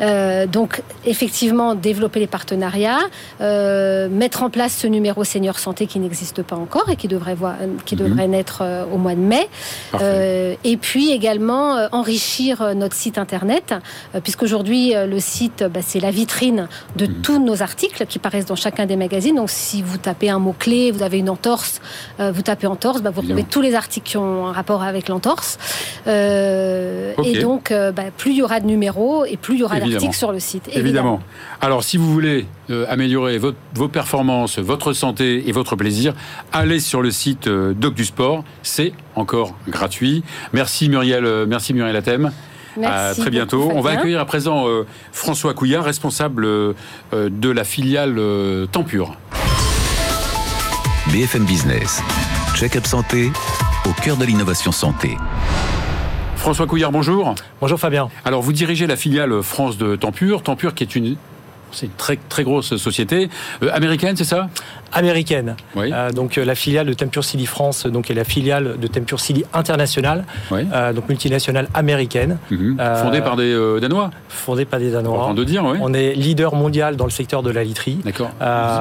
Euh, 0.00 0.46
donc, 0.46 0.80
effectivement, 1.04 1.74
développer 1.74 2.18
les 2.18 2.26
partenariats, 2.26 3.00
euh, 3.42 4.08
mettre 4.08 4.42
en 4.42 4.48
place 4.48 4.74
ce 4.74 4.86
numéro 4.86 5.22
senior 5.22 5.58
santé 5.58 5.86
qui 5.86 5.98
n'existe 5.98 6.42
pas 6.42 6.56
encore 6.56 6.88
et 6.88 6.96
qui 6.96 7.08
devrait, 7.08 7.34
voir, 7.34 7.56
qui 7.84 7.94
mhm. 7.94 8.08
devrait 8.08 8.26
naître 8.26 8.60
euh, 8.62 8.86
au 8.90 8.96
mois 8.96 9.14
de 9.14 9.20
mai. 9.20 9.50
et 10.64 10.76
puis 10.78 11.12
également 11.12 11.88
enrichir 11.92 12.74
notre 12.74 12.94
site 12.94 13.18
internet, 13.18 13.74
puisqu'aujourd'hui, 14.22 14.94
le 14.94 15.20
site, 15.20 15.64
bah, 15.64 15.80
c'est 15.86 16.00
la 16.00 16.10
vitrine 16.10 16.68
de 16.96 17.06
mhm. 17.06 17.20
tous 17.20 17.38
nos 17.38 17.62
articles 17.62 18.06
qui 18.06 18.18
paraissent 18.18 18.46
dans 18.46 18.56
chacun 18.56 18.86
des 18.86 18.96
magazines. 18.96 19.36
Donc, 19.36 19.50
si 19.50 19.82
vous 19.82 19.98
tapez 19.98 20.30
un 20.30 20.38
mot-clé, 20.38 20.90
vous 20.90 21.02
avez 21.02 21.18
une 21.18 21.28
entorse, 21.28 21.82
vous 22.18 22.42
tapez 22.42 22.66
entorse, 22.66 23.02
bah, 23.02 23.10
vous 23.10 23.20
retrouvez 23.20 23.44
tous 23.44 23.60
les 23.60 23.74
articles 23.74 24.08
qui 24.08 24.16
ont 24.16 24.46
un 24.46 24.52
rapport 24.52 24.82
avec 24.82 25.08
l'entorse. 25.08 25.58
Et 26.06 27.38
donc, 27.42 27.70
bah, 27.70 28.04
plus 28.16 28.37
il 28.38 28.42
y 28.42 28.44
aura 28.44 28.60
de 28.60 28.66
numéros 28.66 29.24
et 29.24 29.36
plus 29.36 29.54
il 29.56 29.60
y 29.60 29.64
aura 29.64 29.80
d'articles 29.80 30.14
sur 30.14 30.30
le 30.30 30.38
site. 30.38 30.70
Évidemment. 30.72 31.20
Alors, 31.60 31.82
si 31.82 31.96
vous 31.96 32.10
voulez 32.12 32.46
euh, 32.70 32.86
améliorer 32.88 33.38
vos 33.38 33.88
performances, 33.88 34.60
votre 34.60 34.92
santé 34.92 35.48
et 35.48 35.52
votre 35.52 35.74
plaisir, 35.74 36.14
allez 36.52 36.78
sur 36.78 37.02
le 37.02 37.10
site 37.10 37.48
euh, 37.48 37.74
Doc 37.74 37.94
du 37.94 38.04
Sport. 38.04 38.44
C'est 38.62 38.92
encore 39.16 39.56
gratuit. 39.68 40.22
Merci 40.52 40.88
Muriel, 40.88 41.24
euh, 41.24 41.46
merci 41.48 41.74
Muriel 41.74 41.96
Athème. 41.96 42.30
à 42.84 43.12
très 43.12 43.30
bientôt. 43.30 43.72
On 43.74 43.80
va 43.80 43.90
accueillir 43.90 44.20
à 44.20 44.24
présent 44.24 44.66
François 45.10 45.52
Couillard, 45.52 45.82
responsable 45.82 46.46
de 47.12 47.50
la 47.50 47.64
filiale 47.64 48.20
Tempur. 48.70 49.16
BFM 51.12 51.44
Business, 51.44 52.02
check-up 52.54 52.86
santé 52.86 53.32
au 53.84 53.92
cœur 54.00 54.16
de 54.16 54.24
l'innovation 54.24 54.70
santé. 54.70 55.16
François 56.38 56.66
Couillard, 56.66 56.92
bonjour. 56.92 57.34
Bonjour 57.60 57.78
Fabien. 57.78 58.08
Alors 58.24 58.42
vous 58.42 58.52
dirigez 58.52 58.86
la 58.86 58.96
filiale 58.96 59.42
France 59.42 59.76
de 59.76 59.96
Tempur, 59.96 60.42
Tempur 60.42 60.72
qui 60.72 60.84
est 60.84 60.94
une 60.94 61.16
C'est 61.72 61.86
une 61.86 61.92
très, 61.92 62.16
très 62.28 62.44
grosse 62.44 62.76
société. 62.76 63.28
Euh, 63.62 63.70
américaine, 63.72 64.16
c'est 64.16 64.24
ça? 64.24 64.48
Américaine. 64.92 65.54
Oui. 65.76 65.90
Euh, 65.92 66.10
donc 66.10 66.38
euh, 66.38 66.44
la 66.44 66.54
filiale 66.54 66.86
de 66.86 66.94
Tempur 66.94 67.22
Silly 67.24 67.44
France 67.46 67.86
donc, 67.86 68.10
est 68.10 68.14
la 68.14 68.24
filiale 68.24 68.76
de 68.80 68.86
Tempur 68.86 69.20
Silly 69.20 69.44
International, 69.52 70.24
Oui. 70.50 70.64
donc 70.94 71.08
multinationale 71.08 71.68
américaine, 71.74 72.38
Mhm. 72.50 72.78
Fondée 73.02 73.20
par 73.20 73.36
des 73.36 73.80
Danois, 73.80 74.10
fondée 74.28 74.64
par 74.64 74.80
des 74.80 74.88
on 74.90 75.02
Danois. 75.02 75.26
va 75.28 75.34
de 75.34 75.44
dire, 75.44 75.64
oui. 75.64 75.78
On 75.82 75.92
est 75.92 76.14
leader 76.14 76.54
mondial 76.54 76.96
dans 76.96 77.04
le 77.04 77.10
secteur 77.10 77.42
de 77.42 77.50
la 77.50 77.64
literie. 77.64 77.98
D'accord. 78.04 78.30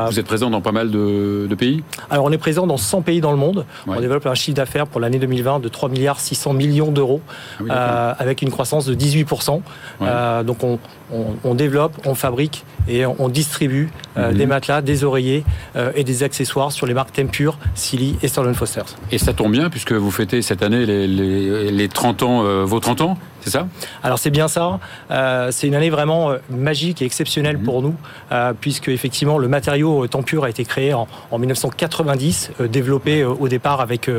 Vous 0.10 0.20
êtes 0.20 0.26
présent 0.26 0.50
dans 0.50 0.62
pas 0.62 0.72
mal 0.72 0.92
de, 0.92 1.48
de 1.50 1.56
pays? 1.56 1.84
Alors 2.10 2.26
on 2.26 2.32
est 2.32 2.38
présent 2.38 2.68
dans 2.68 2.78
100 2.78 3.02
pays 3.02 3.20
dans 3.22 3.32
le 3.32 3.38
monde. 3.38 3.66
On 3.88 4.00
développe 4.00 4.26
un 4.28 4.36
chiffre 4.36 4.56
d'affaires 4.56 4.88
pour 4.88 5.02
l'année 5.02 5.20
2020 5.20 5.60
de 5.60 5.68
3 5.68 5.90
milliards 5.90 6.20
600 6.20 6.54
millions 6.54 6.92
d'euros, 6.92 7.22
Ah 7.70 8.16
avec 8.20 8.42
une 8.42 8.50
croissance 8.52 8.86
de 8.86 8.94
18%. 8.96 9.62
Ouais. 10.00 10.08
Euh, 10.10 10.44
donc 10.44 10.64
on, 10.64 10.80
on- 11.12 11.36
on 11.44 11.54
développe, 11.56 11.94
on 12.06 12.16
fabrique 12.16 12.66
et 12.88 13.06
on, 13.06 13.16
on 13.20 13.30
distribue 13.30 13.90
euh, 14.18 14.32
Mhm. 14.32 14.38
des 14.38 14.46
matelas, 14.46 14.82
des 14.82 15.04
oreillers 15.04 15.44
euh, 15.76 15.92
et 15.96 16.04
des 16.04 16.24
accessoires 16.24 16.72
sur 16.72 16.86
les 16.86 16.94
marques 16.94 17.14
Tempur, 17.14 17.58
Silly 17.76 18.18
et 18.22 18.28
Sterling 18.28 18.54
Foster. 18.54 18.82
Et 19.12 19.18
ça 19.18 19.34
tombe 19.34 19.52
bien 19.52 19.70
puisque 19.70 19.94
vous 19.94 20.12
fêtez 20.12 20.42
cette 20.42 20.64
année 20.64 20.86
les, 20.86 21.08
les, 21.08 21.72
les 21.72 21.88
30 21.90 22.24
ans, 22.24 22.44
euh, 22.46 22.64
vos 22.66 22.80
30 22.80 23.02
ans, 23.02 23.18
c'est 23.48 23.58
ça? 23.58 23.68
Alors 24.04 24.20
c'est 24.20 24.30
bien 24.30 24.48
ça. 24.48 24.80
Euh, 25.12 25.50
c'est 25.52 25.68
une 25.68 25.76
année 25.76 25.90
vraiment 25.90 26.32
euh, 26.32 26.38
magique 26.50 27.02
et 27.02 27.06
exceptionnelle 27.06 27.58
Mhm. 27.58 27.64
pour 27.64 27.82
nous, 27.82 27.96
euh, 28.32 28.54
puisque 28.60 28.90
effectivement 28.90 29.38
le 29.38 29.48
matériau 29.48 30.06
Tempur 30.08 30.44
a 30.44 30.50
été 30.50 30.64
créé 30.66 30.94
en, 30.94 31.08
en 31.32 31.38
1990, 31.40 32.52
euh, 32.62 32.68
développé 32.68 33.24
au 33.24 33.48
départ 33.48 33.82
avec 33.82 34.10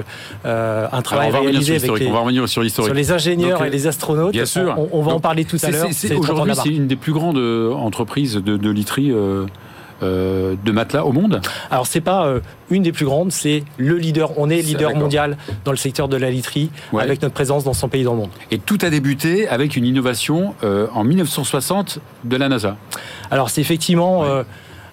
un 0.44 1.02
travail 1.02 1.30
réalisé 1.30 1.76
avec 1.76 1.98
les, 2.00 2.06
On 2.08 2.12
va 2.12 2.20
revenir 2.20 2.48
sur 2.48 2.62
l'historique. 2.62 2.88
sur 2.88 2.94
les 2.94 3.12
ingénieurs 3.12 3.58
Donc, 3.58 3.68
et 3.68 3.70
les 3.70 3.86
astronautes. 3.86 4.32
bien 4.32 4.46
sûr. 4.46 4.74
On, 4.76 4.88
on 4.92 5.02
va 5.02 5.12
en 5.12 5.20
parler 5.20 5.44
tout 5.44 5.58
à 5.62 5.70
l'heure. 5.70 5.86
c'est- 5.88 5.92
c'est- 5.92 6.08
C'est 6.08 6.14
le 6.14 6.20
30 6.20 6.30
ans 6.40 6.44
de 6.46 6.50
Aujourd'hui, 6.50 6.72
c'est 6.72 6.76
une 6.82 6.86
des 6.86 6.96
plus 6.96 7.12
grandes 7.12 7.38
entreprises 7.38 8.34
de, 8.36 8.56
de 8.56 8.70
literie 8.70 9.12
euh, 10.02 10.54
de 10.64 10.72
matelas 10.72 11.04
au 11.04 11.12
monde. 11.12 11.40
Alors 11.70 11.86
c'est 11.86 12.00
pas 12.00 12.26
euh, 12.26 12.40
une 12.70 12.82
des 12.82 12.92
plus 12.92 13.04
grandes, 13.04 13.32
c'est 13.32 13.64
le 13.76 13.96
leader. 13.96 14.38
On 14.38 14.48
est 14.50 14.62
leader 14.62 14.94
mondial 14.94 15.36
dans 15.64 15.70
le 15.72 15.76
secteur 15.76 16.08
de 16.08 16.16
la 16.16 16.30
literie, 16.30 16.70
Ouais. 16.92 17.02
avec 17.02 17.20
notre 17.22 17.34
présence 17.34 17.64
dans 17.64 17.72
100 17.72 17.88
pays 17.88 18.04
dans 18.04 18.12
le 18.12 18.18
monde. 18.20 18.30
Et 18.50 18.58
tout 18.58 18.78
a 18.82 18.90
débuté 18.90 19.48
avec 19.48 19.76
une 19.76 19.84
innovation 19.84 20.54
euh, 20.64 20.86
en 20.94 21.04
1960 21.04 21.98
de 22.24 22.36
la 22.36 22.48
NASA. 22.48 22.76
Alors 23.30 23.50
c'est 23.50 23.60
effectivement 23.60 24.20
Ouais. 24.20 24.42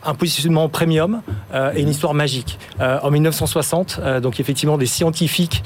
Un 0.06 0.14
positionnement 0.14 0.70
premium 0.70 1.22
euh, 1.54 1.72
et 1.76 1.82
une 1.82 1.90
histoire 1.90 2.14
magique. 2.14 2.60
Euh, 2.80 3.00
en 3.02 3.12
1960, 3.12 4.00
euh, 4.02 4.20
donc 4.20 4.40
effectivement 4.40 4.78
des 4.78 4.86
scientifiques 4.86 5.64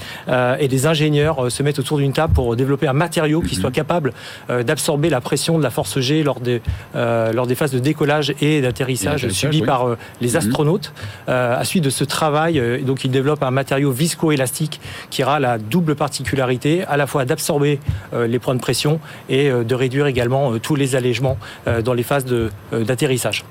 et 0.60 0.68
des 0.68 0.86
ingénieurs 0.86 1.52
se 1.52 1.64
mettent 1.64 1.80
autour 1.80 1.98
d'une 1.98 2.14
table 2.14 2.34
pour 2.34 2.56
développer 2.56 2.88
un 2.88 2.94
matériau 2.94 3.42
qui 3.42 3.56
soit 3.56 3.72
capable 3.72 4.14
d'absorber 4.50 5.10
la 5.10 5.22
pression 5.22 5.58
de 5.58 5.64
la 5.64 5.70
force 5.70 6.00
G 6.00 6.24
lors 6.24 6.40
des, 6.40 6.62
lors 6.94 7.48
des 7.48 7.56
phases 7.56 7.72
de 7.72 7.80
décollage 7.80 8.34
et 8.42 8.62
d'atterrissage 8.62 9.28
subies 9.30 9.62
oui. 9.62 9.66
par 9.66 9.96
les 10.22 10.30
Mhm. 10.30 10.36
astronautes. 10.36 10.94
À 11.28 11.64
suite 11.64 11.84
de 11.84 11.90
ce 11.90 12.04
travail, 12.04 12.62
donc 12.84 13.04
ils 13.06 13.12
développent 13.12 13.44
un 13.44 13.52
matériau 13.52 13.92
viscoélastique 13.92 14.80
qui 15.10 15.24
aura 15.24 15.40
la 15.40 15.58
double 15.58 15.96
particularité 15.96 16.84
à 16.86 16.98
la 16.98 17.08
fois 17.08 17.26
d'absorber 17.26 17.80
les 18.14 18.40
points 18.40 18.56
de 18.56 18.62
pression 18.62 19.00
et 19.30 19.50
de 19.50 19.76
réduire 19.76 20.08
également 20.08 20.58
tous 20.60 20.76
les 20.76 20.96
allègements 20.96 21.38
euh, 21.68 21.82
dans 21.82 21.94
les 21.94 22.04
phases 22.04 22.26
d'atterrissage. 22.72 23.44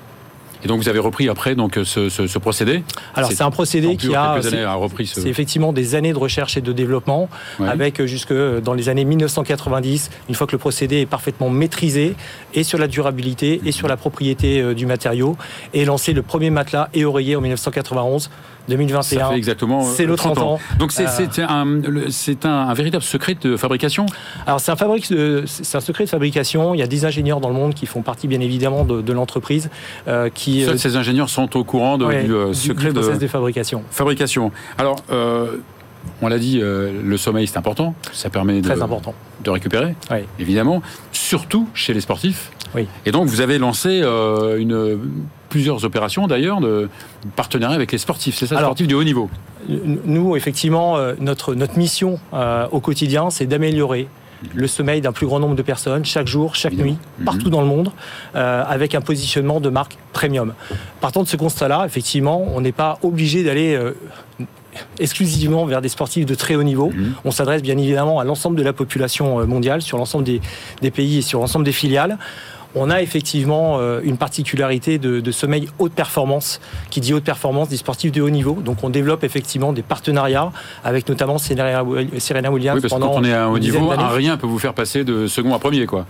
Et 0.64 0.68
donc 0.68 0.80
vous 0.80 0.88
avez 0.88 0.98
repris 0.98 1.28
après 1.28 1.54
donc 1.54 1.78
ce, 1.84 2.08
ce- 2.08 2.26
ce 2.26 2.38
procédé. 2.38 2.82
Alors 3.14 3.30
C'est- 3.30 3.42
un 3.42 3.50
procédé 3.50 3.96
qui 3.96 4.14
a 4.14 4.34
repris 4.74 5.06
ce. 5.06 5.20
c'est 5.20 5.28
effectivement 5.28 5.72
des 5.72 5.94
années 5.94 6.12
de 6.12 6.18
recherche 6.18 6.56
et 6.56 6.60
de 6.60 6.72
développement, 6.72 7.28
Ouais. 7.60 7.68
avec 7.68 8.00
euh, 8.00 8.06
jusque 8.06 8.32
dans 8.34 8.74
les 8.74 8.88
années 8.88 9.04
1990, 9.04 10.10
une 10.28 10.34
fois 10.34 10.46
que 10.46 10.52
le 10.52 10.58
procédé 10.58 11.00
est 11.00 11.06
parfaitement 11.06 11.48
maîtrisé, 11.50 12.14
et 12.54 12.62
sur 12.64 12.78
la 12.78 12.88
durabilité, 12.88 13.60
et 13.64 13.72
sur 13.72 13.88
la 13.88 13.96
propriété 13.96 14.60
euh, 14.60 14.74
du 14.74 14.86
matériau, 14.86 15.36
et 15.74 15.84
lancé 15.84 16.12
le 16.12 16.22
premier 16.22 16.50
matelas 16.50 16.88
et 16.94 17.04
oreiller 17.04 17.36
en 17.36 17.40
1991. 17.40 18.30
Ça 18.68 18.74
2021, 18.76 19.30
fait 19.30 19.36
exactement. 19.36 19.82
c'est 19.82 20.04
euh, 20.04 20.08
le 20.08 20.16
30 20.16 20.34
30 20.36 20.46
ans. 20.46 20.58
Donc 20.78 20.92
c'est 20.92 21.04
Euh, 21.06 21.46
un, 22.44 22.74
véritable 22.74 23.02
secret 23.02 23.34
de 23.40 23.56
fabrication? 23.56 24.06
Alors 24.46 24.60
c'est 24.60 24.70
un, 24.70 24.76
fabrique 24.76 25.10
de- 25.10 25.44
c'est 25.46 25.76
un 25.76 25.80
secret 25.80 26.04
de 26.04 26.10
fabrication. 26.10 26.74
Il 26.74 26.78
y 26.78 26.82
a 26.82 26.86
des 26.86 27.04
ingénieurs 27.04 27.40
dans 27.40 27.48
le 27.48 27.54
monde 27.54 27.74
qui 27.74 27.86
font 27.86 28.02
partie 28.02 28.28
bien 28.28 28.40
évidemment 28.40 28.84
de, 28.84 29.00
de 29.00 29.12
l'entreprise, 29.12 29.70
euh, 30.06 30.28
qui 30.32 30.64
Seuls 30.64 30.74
euh, 30.74 30.78
ces 30.78 30.96
ingénieurs 30.96 31.30
sont 31.30 31.56
au 31.56 31.64
courant 31.64 31.98
de- 31.98 32.04
ouais, 32.04 32.24
du 32.24 32.32
euh, 32.34 32.48
du- 32.48 32.54
secret 32.54 32.88
du 32.92 32.94
de 33.18 33.26
fabrication. 33.26 33.82
fabrication. 33.90 34.52
Alors, 34.76 34.96
euh, 35.10 35.56
on 36.22 36.28
l'a 36.28 36.38
dit, 36.38 36.60
euh, 36.60 36.92
le 37.04 37.16
sommeil 37.16 37.46
c'est 37.46 37.58
important. 37.58 37.94
Ça 38.12 38.30
permet 38.30 38.60
de, 38.60 38.66
Très 38.68 38.82
important. 38.82 39.14
de 39.44 39.50
récupérer, 39.50 39.94
Oui. 40.10 40.18
évidemment, 40.38 40.82
surtout 41.12 41.68
chez 41.74 41.94
les 41.94 42.00
sportifs. 42.00 42.50
Oui. 42.74 42.86
Et 43.06 43.12
donc 43.12 43.28
vous 43.28 43.40
avez 43.40 43.58
lancé 43.58 44.00
euh, 44.02 44.58
une, 44.58 44.98
plusieurs 45.48 45.84
opérations 45.84 46.26
d'ailleurs 46.26 46.60
de 46.60 46.88
partenariat 47.36 47.74
avec 47.76 47.92
les 47.92 47.98
sportifs. 47.98 48.36
C'est 48.36 48.46
ça, 48.46 48.56
Alors, 48.58 48.70
sportifs 48.70 48.88
de 48.88 48.94
haut 48.94 49.04
niveau. 49.04 49.30
Nous, 49.68 50.36
effectivement, 50.36 50.96
euh, 50.96 51.14
notre, 51.20 51.54
notre 51.54 51.78
mission 51.78 52.18
euh, 52.34 52.66
au 52.70 52.80
quotidien, 52.80 53.30
c'est 53.30 53.46
d'améliorer 53.46 54.08
le 54.54 54.68
sommeil 54.68 55.00
d'un 55.00 55.10
plus 55.12 55.26
grand 55.26 55.40
nombre 55.40 55.56
de 55.56 55.62
personnes 55.62 56.04
chaque 56.04 56.28
jour, 56.28 56.54
chaque 56.54 56.72
Évidemment. 56.74 56.92
nuit, 56.92 56.98
Mhm. 57.18 57.24
partout 57.24 57.50
dans 57.50 57.60
le 57.60 57.66
monde, 57.66 57.90
euh, 58.36 58.62
avec 58.68 58.94
un 58.94 59.00
positionnement 59.00 59.60
de 59.60 59.68
marque 59.68 59.98
premium. 60.12 60.54
Partant 61.00 61.24
de 61.24 61.28
ce 61.28 61.36
constat-là, 61.36 61.84
effectivement, 61.86 62.46
on 62.54 62.60
n'est 62.60 62.70
pas 62.72 62.98
obligé 63.02 63.42
d'aller 63.42 63.74
euh, 63.74 63.92
exclusivement 64.98 65.64
vers 65.66 65.80
des 65.80 65.88
sportifs 65.88 66.26
de 66.26 66.34
très 66.34 66.54
haut 66.56 66.62
niveau. 66.62 66.90
Mhm. 66.94 67.14
On 67.24 67.30
s'adresse 67.30 67.62
bien 67.62 67.76
évidemment 67.78 68.18
à 68.20 68.24
l'ensemble 68.24 68.56
de 68.56 68.62
la 68.62 68.72
population 68.72 69.40
euh, 69.40 69.46
mondiale, 69.46 69.82
sur 69.82 69.98
l'ensemble 69.98 70.24
des, 70.24 70.40
des 70.82 70.90
pays 70.90 71.18
et 71.18 71.22
sur 71.22 71.40
l'ensemble 71.40 71.64
des 71.64 71.72
filiales. 71.72 72.18
On 72.74 72.90
a 72.90 73.00
effectivement 73.00 73.78
euh, 73.78 74.00
une 74.04 74.18
particularité 74.18 74.98
de, 74.98 75.20
de 75.20 75.32
sommeil 75.32 75.68
haute 75.78 75.92
performance, 75.92 76.60
qui 76.90 77.00
dit 77.00 77.14
haute 77.14 77.24
performance 77.24 77.70
des 77.70 77.78
sportifs 77.78 78.12
de 78.12 78.20
haut 78.20 78.28
niveau. 78.30 78.58
Donc 78.62 78.84
on 78.84 78.90
développe 78.90 79.24
effectivement 79.24 79.72
des 79.72 79.82
partenariats 79.82 80.52
avec 80.84 81.08
notamment 81.08 81.38
Serena, 81.38 81.82
Williams 81.82 82.76
Oui, 82.76 82.82
parce 82.82 82.82
que 82.82 82.88
pendant 82.88 83.14
quand 83.14 83.20
on 83.20 83.24
est 83.24 83.32
à 83.32 83.44
un 83.44 83.48
haut 83.48 83.58
niveau, 83.58 83.90
un 83.90 84.08
rien 84.08 84.36
peut 84.36 84.46
vous 84.46 84.58
faire 84.58 84.74
passer 84.74 85.02
de 85.04 85.26
second 85.26 85.54
à 85.54 85.58
premier, 85.58 85.86
quoi. 85.86 86.06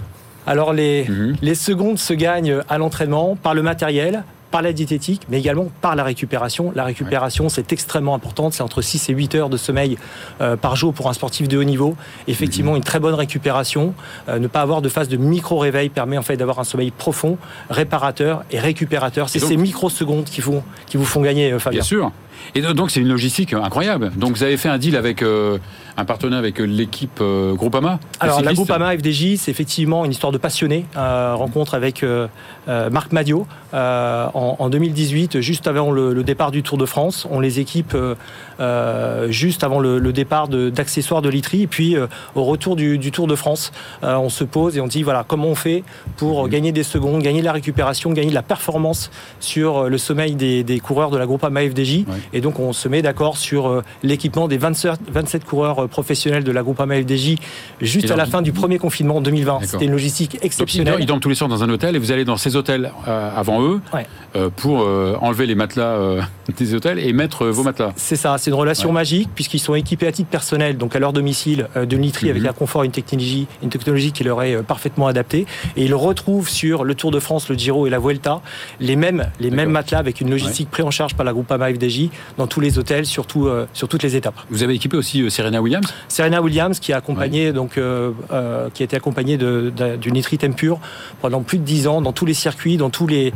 Alors 0.47 0.73
les, 0.73 1.05
Mhm. 1.09 1.37
les 1.43 1.55
secondes 1.55 1.99
se 1.99 2.13
gagnent 2.15 2.59
à 2.69 2.79
l'entraînement 2.79 3.37
par 3.37 3.55
le 3.55 3.63
matériel, 3.63 4.25
par 4.50 4.62
la 4.62 4.73
diététique, 4.73 5.23
mais 5.28 5.38
également 5.38 5.69
par 5.81 5.97
la 5.97 6.05
récupération. 6.05 6.73
La 6.75 6.85
récupération, 6.85 7.49
c'est 7.49 7.73
extrêmement 7.73 8.14
importante. 8.14 8.55
C'est 8.55 8.62
entre 8.62 8.83
6 8.83 9.11
et 9.11 9.12
8 9.12 9.35
heures 9.35 9.49
de 9.49 9.57
sommeil 9.57 9.99
euh, 10.40 10.57
par 10.57 10.76
jour 10.76 10.95
pour 10.95 11.09
un 11.09 11.12
sportif 11.12 11.49
de 11.49 11.59
haut 11.59 11.64
niveau. 11.64 11.97
Effectivement, 12.26 12.76
une 12.76 12.83
très 12.83 13.00
bonne 13.00 13.14
récupération. 13.14 13.95
Euh, 14.28 14.38
ne 14.38 14.47
pas 14.47 14.61
avoir 14.61 14.83
de 14.83 14.88
phase 14.88 15.09
de 15.09 15.17
micro-réveil 15.17 15.88
permet 15.88 16.19
en 16.19 16.23
fait 16.23 16.37
d'avoir 16.37 16.59
un 16.59 16.64
sommeil 16.64 16.90
profond, 16.90 17.38
réparateur 17.71 18.45
et 18.50 18.59
récupérateur. 18.59 19.28
C'est 19.28 19.38
ces 19.38 19.57
microsecondes 19.57 20.25
qui, 20.25 20.40
font, 20.40 20.62
qui 20.87 20.97
vous 20.97 21.05
font 21.05 21.21
gagner, 21.21 21.52
euh, 21.52 21.59
Fabien. 21.59 21.81
Bien 21.81 21.85
sûr. 21.85 22.12
Et 22.54 22.61
donc 22.62 22.90
c'est 22.90 23.00
une 23.00 23.09
logistique 23.09 23.52
incroyable. 23.52 24.11
Donc 24.16 24.37
vous 24.37 24.42
avez 24.42 24.57
fait 24.57 24.68
un 24.68 24.78
deal 24.78 24.97
avec 24.97 25.23
euh, 25.23 25.59
un 25.97 26.04
partenaire 26.04 26.38
avec 26.38 26.59
l'équipe 26.59 27.18
euh, 27.21 27.54
Groupama. 27.54 27.99
Alors 28.21 28.40
la. 28.42 28.52
Groupama 28.52 28.97
FDJ, 28.97 29.37
c'est 29.37 29.50
effectivement 29.50 30.04
une 30.04 30.11
histoire 30.11 30.33
de 30.33 30.38
passionné. 30.38 30.87
Euh, 30.97 31.35
rencontre 31.35 31.75
avec 31.75 32.02
euh, 32.02 32.26
euh, 32.68 32.90
Marc 32.90 33.12
Madio 33.12 33.47
euh, 33.75 34.26
en, 34.35 34.57
en 34.59 34.68
2018, 34.68 35.40
juste 35.40 35.66
avant 35.66 35.90
le, 35.90 36.12
le 36.14 36.25
départ 36.25 36.50
du 36.50 36.62
Tour 36.62 36.78
de 36.78 36.87
France. 36.87 37.26
On 37.30 37.40
les 37.40 37.61
équipe 37.61 37.95
euh, 37.95 37.99
euh, 38.09 38.14
juste 39.31 39.65
avant 39.65 39.81
le, 39.81 39.99
le 39.99 40.12
départ 40.12 40.49
de- 40.49 40.71
d'accessoires 40.71 41.23
de, 41.23 41.29
literie. 41.29 41.62
Et 41.62 41.67
puis 41.67 41.97
euh, 41.97 42.07
au 42.35 42.45
retour 42.45 42.77
du, 42.77 42.99
du 42.99 43.11
Tour 43.12 43.27
de 43.27 43.35
France, 43.35 43.73
euh, 44.03 44.17
on 44.17 44.29
se 44.29 44.45
pose 44.45 44.77
et 44.77 44.81
on 44.81 44.87
dit 44.87 45.03
voilà 45.03 45.25
comment 45.27 45.49
on 45.49 45.55
fait 45.55 45.85
pour 46.17 46.45
Mhm. 46.45 46.50
gagner 46.50 46.73
des 46.73 46.83
secondes, 46.83 47.23
gagner 47.23 47.41
de 47.41 47.45
la 47.45 47.53
récupération, 47.53 48.11
gagner 48.12 48.31
de 48.31 48.35
la 48.35 48.43
performance 48.43 49.11
sur 49.41 49.79
euh, 49.79 49.88
le 49.88 49.99
sommeil 49.99 50.35
des, 50.35 50.65
des 50.65 50.81
coureurs 50.81 51.11
de 51.11 51.19
la 51.19 51.27
Groupama 51.27 51.61
FDJ. 51.62 51.99
Ouais. 51.99 52.05
Et 52.33 52.41
donc 52.41 52.59
on 52.59 52.73
se 52.73 52.88
met 52.88 53.03
d'accord 53.03 53.37
sur 53.37 53.69
euh, 53.69 53.83
l'équipement 54.03 54.49
des 54.49 54.59
27, 54.59 54.93
27 55.12 55.45
coureurs 55.45 55.85
euh, 55.85 55.87
professionnels 55.87 56.45
de 56.45 56.53
la 56.53 56.62
Groupama 56.62 56.95
FDJ 56.97 57.37
juste 57.81 58.09
Et 58.09 58.12
à 58.12 58.17
la 58.17 58.27
fin 58.27 58.43
du 58.43 58.53
premier 58.53 58.79
confinement 58.79 59.17
en 59.17 59.21
2020. 59.21 59.53
D'accord. 59.53 59.69
C'était 59.69 59.85
une 59.85 59.93
logistique 59.93 60.38
exceptionnelle. 60.43 60.97
ils 61.00 61.07
dorment 61.07 61.21
tous 61.21 61.29
les 61.29 61.35
soirs 61.35 61.49
dans 61.50 61.62
un 61.62 61.69
hôtel 61.69 61.97
et 61.97 61.99
vous 61.99 62.12
allez 62.12 62.25
dans 62.25 62.37
ces 62.37 62.57
hôtels 62.57 62.91
euh, 63.07 63.31
avant 63.37 63.62
eux 63.62 63.81
Ouais. 63.95 64.07
euh, 64.37 64.49
pour 64.55 64.83
euh, 64.83 65.17
enlever 65.21 65.47
les 65.47 65.55
matelas 65.55 65.83
euh, 65.97 66.21
des 66.59 66.75
hôtels 66.75 66.99
et 66.99 67.12
mettre 67.12 67.43
euh, 67.47 67.50
vos 67.50 67.62
matelas. 67.62 67.93
C'est 67.97 68.17
ça, 68.17 68.37
c'est 68.49 68.55
une 68.55 68.59
relation 68.61 68.88
Ouais. 68.88 68.95
magique 68.95 69.28
puisqu'ils 69.35 69.59
sont 69.59 69.75
équipés 69.75 70.07
à 70.07 70.12
titre 70.12 70.31
personnel, 70.31 70.78
donc 70.78 70.97
à 70.97 70.99
leur 70.99 71.12
domicile, 71.12 71.69
euh, 71.76 71.85
d'une 71.85 72.00
literie 72.00 72.31
avec 72.31 72.43
Mhm. 72.43 72.49
un 72.49 72.52
confort 72.55 72.83
et 72.83 72.87
une 72.87 72.93
technologie, 72.93 73.47
une 73.62 73.69
technologie 73.69 74.11
qui 74.12 74.25
leur 74.25 74.43
est 74.43 74.55
euh, 74.57 74.62
parfaitement 74.62 75.07
adaptée. 75.07 75.45
Et 75.76 75.85
ils 75.85 75.95
retrouvent 75.95 76.49
sur 76.49 76.83
le 76.85 76.95
Tour 76.95 77.11
de 77.11 77.21
France, 77.21 77.49
le 77.50 77.57
Giro 77.59 77.87
et 77.87 77.90
la 77.90 77.99
Vuelta 77.99 78.40
les 78.81 78.97
mêmes, 78.97 79.26
les 79.38 79.50
mêmes 79.50 79.69
matelas 79.71 79.99
avec 79.99 80.23
une 80.23 80.31
logistique 80.31 80.71
prise 80.71 80.87
en 80.87 80.90
charge 80.90 81.14
par 81.14 81.26
la 81.26 81.33
Groupama 81.35 81.69
FDJ 81.75 82.09
dans 82.38 82.47
tous 82.47 82.61
les 82.61 82.78
hôtels, 82.78 83.05
surtout 83.05 83.49
euh, 83.49 83.67
sur 83.75 83.87
toutes 83.87 84.02
les 84.02 84.17
étapes. 84.17 84.37
Vous 84.50 84.62
avez 84.62 84.75
équipé 84.75 84.97
aussi 84.97 85.31
Serena 85.31 85.61
Williams? 85.61 85.87
Serena 86.09 86.40
Williams 86.40 86.78
qui 86.81 86.95
a 86.95 86.97
accompagné 86.97 87.52
donc 87.52 87.76
euh, 87.76 88.12
euh, 88.33 88.69
qui 88.73 88.83
a 88.83 88.85
été 88.85 88.97
accompagnée 88.97 89.37
de- 89.37 89.71
de- 89.76 89.97
d'une 89.97 90.14
literie 90.14 90.38
Tempur 90.38 90.78
pendant 91.21 91.43
plus 91.43 91.59
de 91.59 91.64
10 91.64 91.87
ans 91.87 92.00
dans 92.00 92.12
tous 92.12 92.25
les 92.25 92.35
circuits, 92.35 92.78
dans 92.78 92.88
tous 92.90 93.07
les 93.07 93.33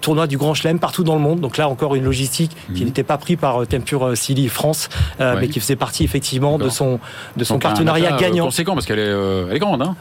tournois 0.00 0.26
du 0.26 0.36
Grand 0.36 0.54
Chelem 0.54 0.80
partout 0.80 1.04
dans 1.04 1.14
le 1.14 1.20
monde. 1.20 1.38
Donc 1.40 1.56
là 1.58 1.68
encore 1.68 1.94
une 1.94 2.04
logistique 2.04 2.56
qui 2.74 2.80
Mhm. 2.80 2.86
n'était 2.86 3.02
pas 3.04 3.18
prise 3.18 3.36
par 3.36 3.64
Tempur 3.68 4.02
euh, 4.04 4.14
France, 4.48 4.88
euh, 5.20 5.34
Ouais. 5.34 5.40
mais 5.42 5.48
qui 5.48 5.60
faisait 5.60 5.76
partie 5.76 6.04
effectivement 6.04 6.58
de 6.58 6.68
son 6.68 6.98
de 7.36 7.44
son 7.44 7.54
Donc, 7.54 7.62
partenariat 7.62 8.10
matelas, 8.10 8.16
euh, 8.26 8.30
gagnant. 8.30 8.44
conséquent 8.46 8.74
parce 8.74 8.86
qu'elle 8.86 8.98
est, 8.98 9.02
euh, 9.06 9.46
elle 9.50 9.56
est 9.56 9.60
grande. 9.60 9.82
Hein 9.82 9.94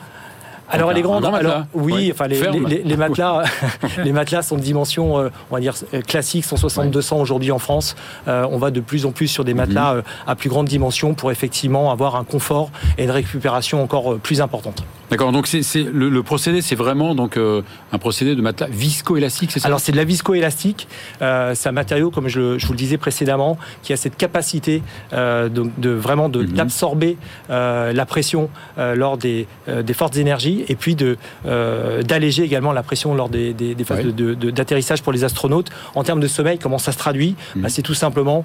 alors 0.70 0.92
elle 0.92 0.98
est 0.98 1.01
grande. 1.01 1.24
Alors 1.24 1.32
matelas. 1.32 1.66
oui, 1.74 1.94
ouais. 1.94 2.12
enfin 2.12 2.27
les, 2.27 2.39
les, 2.42 2.84
les, 2.84 2.98
matelas, 2.98 3.44
les 4.04 4.12
matelas 4.12 4.42
sont 4.42 4.58
de 4.58 4.62
dimension, 4.62 5.18
euh, 5.18 5.30
on 5.50 5.56
va 5.56 5.62
dire 5.62 5.74
classique, 6.08 6.46
160-200 6.46 7.13
ouais. 7.16 7.22
aujourd'hui 7.22 7.51
en 7.51 7.60
France. 7.60 7.96
Euh, 8.27 8.46
on 8.51 8.58
va 8.58 8.72
de 8.72 8.82
plus 8.82 9.06
en 9.06 9.12
plus 9.12 9.27
sur 9.27 9.46
des 9.46 9.54
matelas 9.54 9.94
mm 9.96 10.00
-hmm. 10.00 10.32
à 10.32 10.36
plus 10.36 10.50
grande 10.50 10.68
dimension 10.68 11.13
pour 11.13 11.32
effectivement 11.32 11.92
avoir 11.92 12.16
un 12.16 12.24
confort 12.25 12.70
et 12.98 13.04
une 13.06 13.12
récupération 13.12 13.82
encore 13.82 14.18
plus 14.20 14.42
importante. 14.42 14.84
D'accord. 15.10 15.32
Donc 15.32 15.48
c'est 15.48 15.62
le, 15.84 16.10
le, 16.10 16.24
procédé, 16.24 16.62
c'est 16.62 16.76
vraiment 16.76 17.16
donc 17.16 17.38
euh, 17.38 17.62
un 17.94 17.98
procédé 17.98 18.36
de 18.36 18.42
matelas 18.42 18.68
viscoélastique, 18.70 19.52
c'est 19.52 19.60
ça? 19.60 19.68
Alors 19.68 19.80
c'est 19.80 19.94
de 19.94 19.98
la 19.98 20.04
viscoélastique. 20.04 20.88
Euh, 21.22 21.54
c'est 21.56 21.70
un 21.70 21.74
matériau, 21.74 22.12
comme 22.12 22.28
je, 22.28 22.58
je, 22.58 22.68
vous 22.68 22.74
le 22.74 22.78
disais 22.78 22.98
précédemment, 22.98 23.58
qui 23.84 23.94
a 23.94 23.98
cette 23.98 24.18
capacité 24.18 24.84
euh, 25.14 25.48
de, 25.48 25.66
de, 25.78 25.92
vraiment 25.92 26.28
d'absorber 26.30 27.18
mm 27.48 27.54
-hmm. 27.54 27.92
la 27.94 28.06
pression 28.06 28.50
lors 28.78 29.18
des, 29.18 29.48
des 29.90 29.94
fortes 29.94 30.18
énergies 30.18 30.60
et 30.72 30.76
puis 30.76 30.96
de 30.96 31.10
d'alléger 32.12 32.44
également 32.50 32.74
la 32.74 32.84
pression 32.84 33.10
lors 33.20 33.30
des, 33.30 33.54
des, 33.54 33.76
des 33.76 33.84
phases 33.84 34.06
ouais. 34.06 34.52
d'atterrissage 34.58 35.00
de, 35.00 35.04
pour 35.06 35.14
les 35.14 35.24
astronautes. 35.24 35.70
En 36.00 36.04
termes 36.08 36.20
de 36.20 36.28
sommeil, 36.38 36.58
comment 36.64 36.82
ça 36.88 36.92
se 36.92 36.98
traduit? 37.06 37.32
Mm 37.32 37.38
-hmm. 37.38 37.62
bah, 37.64 37.70
C'est 37.76 37.86
tout 37.90 38.00
simplement 38.06 38.40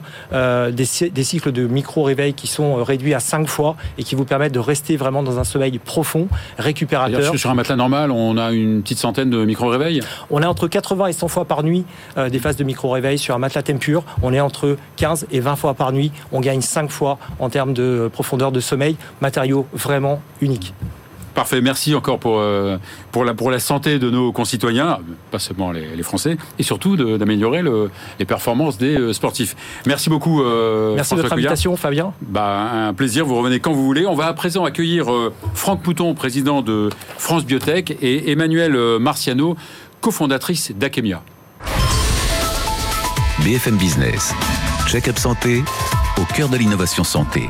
des, 0.78 0.88
des 1.18 1.24
cycles 1.30 1.52
de 1.60 1.64
micro-réveil 1.78 2.32
qui 2.40 2.48
sont 2.56 2.70
réduits 2.92 3.14
à 3.20 3.20
5 3.20 3.48
fois 3.56 3.72
et 3.98 4.02
qui 4.06 4.14
vous 4.18 4.26
permettent 4.32 4.56
de 4.60 4.64
rester 4.72 4.94
vraiment 5.02 5.22
dans 5.28 5.36
un 5.42 5.46
sommeil 5.52 5.74
profond 5.94 6.26
récupérateur. 6.58 7.36
Sur 7.36 7.50
un 7.50 7.54
matelas 7.54 7.76
normal, 7.76 8.10
on 8.10 8.36
a 8.36 8.52
une 8.52 8.82
petite 8.82 8.98
centaine 8.98 9.30
de 9.30 9.44
micro-réveils 9.44 10.00
On 10.30 10.42
est 10.42 10.46
entre 10.46 10.68
80 10.68 11.06
et 11.06 11.12
100 11.12 11.28
fois 11.28 11.44
par 11.44 11.62
nuit 11.62 11.84
euh, 12.16 12.28
des 12.28 12.38
phases 12.38 12.56
de 12.56 12.64
micro-réveil. 12.64 13.18
Sur 13.18 13.34
un 13.34 13.38
matelas 13.38 13.62
Tempur, 13.62 14.04
on 14.22 14.32
est 14.32 14.40
entre 14.40 14.76
15 14.96 15.26
et 15.30 15.40
20 15.40 15.56
fois 15.56 15.74
par 15.74 15.92
nuit. 15.92 16.12
On 16.32 16.40
gagne 16.40 16.60
5 16.60 16.90
fois 16.90 17.18
en 17.38 17.48
termes 17.48 17.74
de 17.74 18.10
profondeur 18.12 18.52
de 18.52 18.60
sommeil. 18.60 18.96
Matériau 19.20 19.66
vraiment 19.72 20.20
unique. 20.40 20.74
Parfait, 21.34 21.60
merci 21.60 21.94
encore 21.94 22.18
pour, 22.18 22.38
euh, 22.38 22.76
pour, 23.10 23.24
la, 23.24 23.32
pour 23.34 23.50
la 23.50 23.58
santé 23.58 23.98
de 23.98 24.10
nos 24.10 24.32
concitoyens, 24.32 24.98
pas 25.30 25.38
seulement 25.38 25.72
les, 25.72 25.96
les 25.96 26.02
Français, 26.02 26.36
et 26.58 26.62
surtout 26.62 26.96
d'améliorer 26.96 27.62
les 28.18 28.24
performances 28.24 28.76
des 28.78 28.98
euh, 28.98 29.12
sportifs. 29.12 29.56
Merci 29.86 30.10
beaucoup. 30.10 30.42
Euh, 30.42 30.94
merci 30.94 31.14
de 31.14 31.22
votre 31.22 31.32
invitation, 31.32 31.76
Fabien. 31.76 32.12
Bah, 32.20 32.70
un 32.88 32.94
plaisir, 32.94 33.24
vous 33.24 33.36
revenez 33.36 33.60
quand 33.60 33.72
vous 33.72 33.84
voulez. 33.84 34.06
On 34.06 34.14
va 34.14 34.26
à 34.26 34.32
présent 34.34 34.64
accueillir 34.64 35.10
euh, 35.10 35.32
Franck 35.54 35.82
Pouton, 35.82 36.14
président 36.14 36.60
de 36.60 36.90
France 37.18 37.44
Biotech, 37.44 37.96
et 38.02 38.30
Emmanuel 38.30 38.76
Marciano, 39.00 39.56
cofondatrice 40.00 40.72
d'Akemia. 40.76 41.22
BFM 43.44 43.76
Business, 43.76 44.34
check-up 44.86 45.18
santé, 45.18 45.64
au 46.20 46.24
cœur 46.34 46.48
de 46.48 46.56
l'innovation 46.56 47.04
santé. 47.04 47.48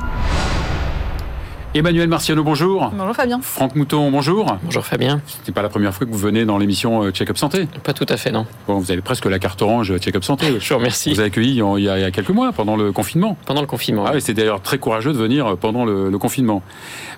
Emmanuel 1.75 2.07
Marciano, 2.07 2.45
bonjour. 2.45 2.91
Bonjour 2.95 3.17
Fabien. 3.17 3.41
Franck 3.41 3.76
Mouton, 3.76 4.11
bonjour. 4.11 4.59
Bonjour 4.62 4.85
Fabien. 4.85 5.23
C'est 5.43 5.52
pas 5.55 5.62
la 5.62 5.71
première 5.71 5.95
fois 5.95 6.07
que 6.07 6.12
vous 6.12 6.19
venez 6.19 6.45
dans 6.45 6.59
l'émission 6.59 7.11
Check-up 7.12 7.38
Santé 7.38 7.67
Pas 7.83 7.95
tout 7.95 8.05
à 8.11 8.19
fait, 8.19 8.31
non. 8.31 8.45
Bon, 8.67 8.79
vous 8.79 8.91
avez 8.93 9.00
presque 9.00 9.25
la 9.25 9.38
carte 9.38 9.62
orange 9.62 9.97
Check-up 9.97 10.23
Santé. 10.23 10.49
Je 10.61 10.69
vous 10.69 10.79
remercie. 10.79 11.14
Vous 11.14 11.21
avez 11.21 11.29
accueilli 11.29 11.52
il 11.52 11.83
y, 11.83 11.88
a, 11.88 11.99
il 11.99 12.02
y 12.02 12.05
a 12.05 12.11
quelques 12.11 12.29
mois, 12.29 12.52
pendant 12.52 12.76
le 12.76 12.93
confinement. 12.93 13.38
Pendant 13.47 13.62
le 13.62 13.67
confinement. 13.67 14.05
Ah, 14.07 14.11
oui, 14.12 14.21
c'est 14.21 14.35
d'ailleurs 14.35 14.61
très 14.61 14.76
courageux 14.76 15.14
de 15.14 15.17
venir 15.19 15.57
pendant 15.57 15.87
le, 15.87 16.11
le 16.11 16.19
confinement. 16.19 16.62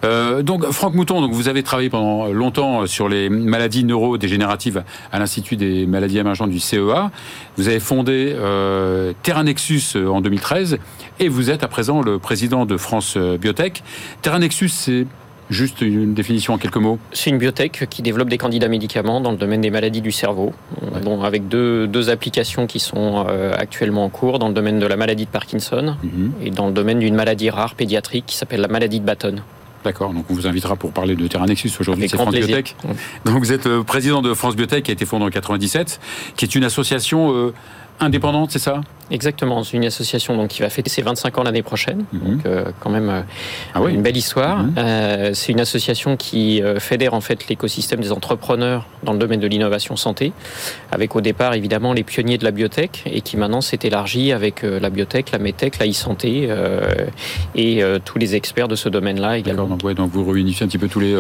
Euh, 0.04 0.42
donc, 0.42 0.70
Franck 0.70 0.94
Mouton, 0.94 1.20
donc, 1.20 1.32
vous 1.32 1.48
avez 1.48 1.64
travaillé 1.64 1.90
pendant 1.90 2.26
longtemps 2.28 2.86
sur 2.86 3.08
les 3.08 3.28
maladies 3.30 3.82
neurodégénératives 3.82 4.84
à 5.10 5.18
l'Institut 5.18 5.56
des 5.56 5.84
maladies 5.84 6.18
émergentes 6.18 6.50
du 6.50 6.60
CEA. 6.60 7.10
Vous 7.56 7.66
avez 7.66 7.80
fondé 7.80 8.32
euh, 8.38 9.14
Terranexus 9.24 9.96
en 9.96 10.20
2013 10.20 10.78
et 11.18 11.28
vous 11.28 11.50
êtes 11.50 11.64
à 11.64 11.68
présent 11.68 12.02
le 12.02 12.20
président 12.20 12.66
de 12.66 12.76
France 12.76 13.16
Biotech. 13.16 13.82
Terranexus, 14.44 14.68
c'est 14.68 15.06
Juste 15.50 15.82
une 15.82 16.14
définition 16.14 16.54
en 16.54 16.58
quelques 16.58 16.78
mots? 16.78 16.98
C'est 17.12 17.28
une 17.28 17.36
biotech 17.36 17.86
qui 17.90 18.00
développe 18.00 18.30
des 18.30 18.38
candidats 18.38 18.68
médicaments 18.68 19.20
dans 19.20 19.30
le 19.30 19.36
domaine 19.36 19.60
des 19.60 19.70
maladies 19.70 20.00
du 20.00 20.10
cerveau, 20.10 20.54
ouais. 20.80 21.22
avec 21.22 21.48
deux, 21.48 21.86
deux, 21.86 22.08
applications 22.08 22.66
qui 22.66 22.80
sont 22.80 23.26
euh, 23.28 23.52
actuellement 23.54 24.04
en 24.04 24.08
cours 24.08 24.38
dans 24.38 24.48
le 24.48 24.54
domaine 24.54 24.78
de 24.78 24.86
la 24.86 24.96
maladie 24.96 25.26
de 25.26 25.30
Parkinson 25.30 25.96
mm 26.02 26.08
-hmm. 26.08 26.46
et 26.46 26.50
dans 26.50 26.66
le 26.68 26.72
domaine 26.72 26.98
d'une 26.98 27.14
maladie 27.14 27.50
rare 27.50 27.74
pédiatrique 27.74 28.24
qui 28.26 28.36
s'appelle 28.36 28.62
la 28.62 28.68
maladie 28.68 29.00
de 29.00 29.04
Batten. 29.04 29.42
D'accord, 29.84 30.14
donc 30.14 30.24
on 30.30 30.34
vous 30.34 30.46
invitera 30.46 30.76
pour 30.76 30.92
parler 30.92 31.14
de 31.14 31.26
Terranexus 31.28 31.72
aujourd'hui, 31.78 32.08
c'est 32.08 32.16
France 32.16 32.34
Biotech. 32.34 32.74
Donc 33.26 33.38
vous 33.44 33.52
êtes 33.52 33.66
euh, 33.66 33.82
président 33.82 34.22
de 34.22 34.32
France 34.32 34.56
Biotech 34.56 34.82
qui 34.84 34.90
a 34.90 34.94
été 34.94 35.04
fondée 35.04 35.26
en 35.26 35.30
97, 35.30 36.00
qui 36.36 36.46
est 36.46 36.54
une 36.54 36.64
association 36.64 37.20
euh, 37.34 37.52
indépendante, 38.00 38.50
c'est 38.50 38.58
ça? 38.58 38.80
Exactement, 39.10 39.62
c'est 39.64 39.76
une 39.76 39.84
association 39.84 40.36
donc, 40.36 40.48
qui 40.48 40.62
va 40.62 40.70
fêter 40.70 40.88
ses 40.88 41.02
25 41.02 41.36
ans 41.38 41.42
l'année 41.42 41.62
prochaine, 41.62 42.04
-hmm. 42.12 42.18
donc 42.24 42.46
euh, 42.46 42.64
quand 42.80 42.88
même 42.90 43.10
euh, 43.10 43.20
ah 43.74 43.82
oui. 43.82 43.92
une 43.92 44.02
belle 44.02 44.16
histoire. 44.16 44.64
-hmm. 44.64 44.78
euh, 44.78 45.30
c'est 45.34 45.52
une 45.52 45.60
association 45.60 46.16
qui 46.16 46.62
fédère 46.78 47.12
en 47.14 47.20
fait 47.20 47.48
l'écosystème 47.48 48.00
des 48.00 48.12
entrepreneurs 48.12 48.86
dans 49.02 49.12
le 49.12 49.18
domaine 49.18 49.40
de 49.40 49.46
l'innovation 49.46 49.96
santé, 49.96 50.32
avec 50.90 51.14
au 51.16 51.20
départ 51.20 51.52
évidemment 51.54 51.92
les 51.92 52.02
pionniers 52.02 52.38
de 52.38 52.44
la 52.44 52.50
biotech 52.50 53.02
et 53.06 53.20
qui 53.20 53.36
maintenant 53.36 53.60
s'est 53.60 53.82
élargi 53.82 54.32
avec 54.32 54.62
la 54.62 54.90
biotech, 54.90 55.30
la 55.32 55.38
medtech, 55.38 55.78
la 55.78 55.86
e-santé 55.86 56.48
et 57.64 57.82
tous 58.04 58.18
les 58.18 58.30
experts 58.34 58.68
de 58.68 58.76
ce 58.76 58.88
domaine-là 58.88 59.38
également. 59.38 59.66
Donc, 59.66 59.84
ouais, 59.84 59.94
donc 59.94 60.10
vous 60.12 60.24
réunissez 60.24 60.64
un 60.64 60.68
petit 60.68 60.82
peu 60.84 60.88
tous 60.88 61.00
les, 61.00 61.14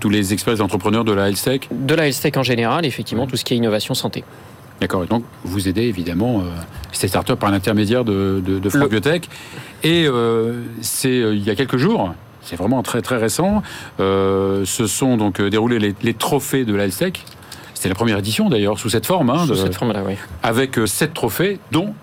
tous 0.00 0.10
les 0.10 0.32
experts 0.34 0.56
et 0.60 0.60
entrepreneurs 0.60 1.04
de 1.04 1.12
la 1.12 1.28
health 1.28 1.42
tech? 1.42 1.60
De 1.70 1.94
la 1.94 2.06
health 2.06 2.20
tech 2.20 2.36
en 2.36 2.42
général, 2.52 2.84
effectivement, 2.84 3.26
tout 3.26 3.36
ce 3.40 3.44
qui 3.44 3.54
est 3.54 3.56
innovation 3.56 3.94
santé. 3.94 4.22
D'accord. 4.80 5.06
Donc, 5.06 5.24
vous 5.44 5.68
aidez 5.68 5.82
évidemment 5.82 6.40
euh, 6.40 6.44
ces 6.92 7.08
startups 7.08 7.36
par 7.36 7.50
l'intermédiaire 7.50 8.04
de, 8.04 8.42
de, 8.44 8.58
de 8.58 8.68
France 8.68 8.82
Le... 8.82 8.88
Biotech. 8.88 9.28
Et 9.82 10.06
euh, 10.06 10.62
c'est 10.80 11.20
euh, 11.20 11.34
il 11.34 11.42
y 11.42 11.50
a 11.50 11.54
quelques 11.54 11.76
jours, 11.76 12.14
c'est 12.42 12.56
vraiment 12.56 12.82
très 12.82 13.02
très 13.02 13.16
récent, 13.16 13.62
euh, 14.00 14.64
se 14.64 14.86
sont 14.86 15.16
donc 15.16 15.40
déroulés 15.40 15.78
les, 15.78 15.94
les 16.02 16.14
trophées 16.14 16.64
de 16.64 16.74
la 16.74 16.88
Tech. 16.88 17.14
C'était 17.74 17.88
la 17.88 17.94
première 17.94 18.18
édition 18.18 18.48
d'ailleurs, 18.48 18.78
sous 18.78 18.88
cette 18.88 19.06
forme. 19.06 19.30
Hein, 19.30 19.46
sous 19.46 19.52
de, 19.52 19.54
cette 19.54 19.76
forme-là, 19.76 20.02
oui. 20.04 20.14
Avec 20.42 20.78
sept 20.86 21.14
trophées, 21.14 21.60
dont 21.70 21.94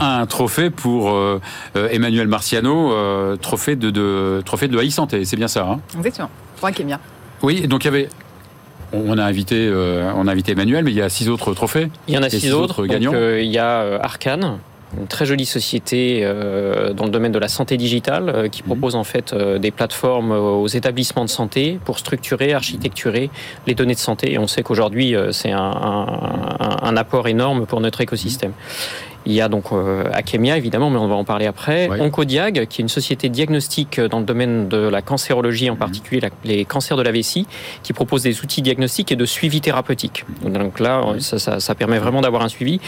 un 0.00 0.26
trophée 0.26 0.70
pour 0.70 1.12
euh, 1.12 1.40
Emmanuel 1.74 2.26
Marciano, 2.26 2.92
euh, 2.92 3.36
trophée 3.36 3.76
de, 3.76 3.90
de, 3.90 4.42
trophée 4.44 4.68
de 4.68 4.76
e-santé. 4.78 5.24
C'est 5.24 5.36
bien 5.36 5.48
ça. 5.48 5.68
Hein? 5.68 5.80
Exactement. 5.96 6.30
Pour 6.56 6.68
Akemia. 6.68 6.98
Oui, 7.42 7.66
donc 7.68 7.84
il 7.84 7.86
y 7.86 7.88
avait 7.88 8.08
on 8.94 9.18
a 9.18 9.24
invité, 9.24 9.68
euh, 9.68 10.10
on 10.16 10.26
a 10.26 10.32
invité 10.32 10.52
Emmanuel, 10.52 10.84
mais 10.84 10.92
il 10.92 10.96
y 10.96 11.02
a 11.02 11.08
six 11.08 11.28
autres 11.28 11.52
trophées. 11.54 11.88
Il 12.08 12.14
y 12.14 12.18
en 12.18 12.22
a 12.22 12.30
six, 12.30 12.40
six, 12.40 12.52
autres. 12.52 12.80
autres 12.80 12.86
gagnants. 12.86 13.12
Donc, 13.12 13.20
euh, 13.20 13.42
il 13.42 13.50
y 13.50 13.58
a 13.58 13.82
euh, 13.82 13.98
Arcane, 14.00 14.58
une 14.98 15.06
très 15.08 15.26
jolie 15.26 15.46
société 15.46 16.22
dans 16.22 17.04
le 17.04 17.10
domaine 17.10 17.32
de 17.32 17.38
la 17.40 17.48
santé 17.48 17.76
digitale 17.76 18.48
qui 18.52 18.62
propose 18.62 18.94
mmh. 18.94 18.98
en 18.98 19.02
fait 19.02 19.34
des 19.34 19.72
plateformes 19.72 20.30
aux 20.30 20.68
établissements 20.68 21.24
de 21.24 21.30
santé 21.30 21.80
pour 21.84 21.98
structurer, 21.98 22.52
architecturer 22.52 23.28
les 23.66 23.74
données 23.74 23.94
de 23.94 23.98
santé. 23.98 24.34
Et 24.34 24.38
on 24.38 24.46
sait 24.46 24.62
qu'aujourd'hui, 24.62 25.16
c'est 25.32 25.50
un, 25.50 25.58
un, 25.58 26.76
un, 26.80 26.96
apport 26.96 27.26
énorme 27.26 27.66
pour 27.66 27.80
notre 27.80 28.02
écosystème. 28.02 28.52
Il 29.26 29.32
y 29.32 29.40
a 29.40 29.48
donc 29.48 29.72
euh, 29.72 30.04
Akemia, 30.12 30.56
évidemment, 30.56 30.90
mais 30.90 30.98
on 30.98 31.08
va 31.08 31.14
en 31.14 31.24
parler 31.24 31.46
après. 31.46 31.88
Oncodiag, 32.00 32.66
qui 32.66 32.80
est 32.80 32.84
une 32.84 32.88
société 32.88 33.28
diagnostique 33.28 34.00
dans 34.00 34.18
le 34.18 34.24
domaine 34.24 34.68
de 34.68 34.76
la 34.76 35.02
cancérologie, 35.02 35.70
en 35.70 35.74
mmh. 35.74 35.78
particulier 35.78 36.20
la, 36.20 36.28
les 36.44 36.64
cancers 36.64 36.96
de 36.96 37.02
la 37.02 37.12
vessie, 37.12 37.46
qui 37.82 37.92
propose 37.92 38.22
des 38.22 38.40
outils 38.42 38.62
diagnostiques 38.62 39.12
et 39.12 39.16
de 39.16 39.24
suivi 39.24 39.60
thérapeutique. 39.60 40.24
Donc 40.42 40.80
là, 40.80 41.02
oui. 41.06 41.22
ça, 41.22 41.38
ça, 41.38 41.60
ça, 41.60 41.74
permet 41.74 41.98
vraiment 41.98 42.20
d'avoir 42.20 42.42
un 42.42 42.48
suivi. 42.48 42.80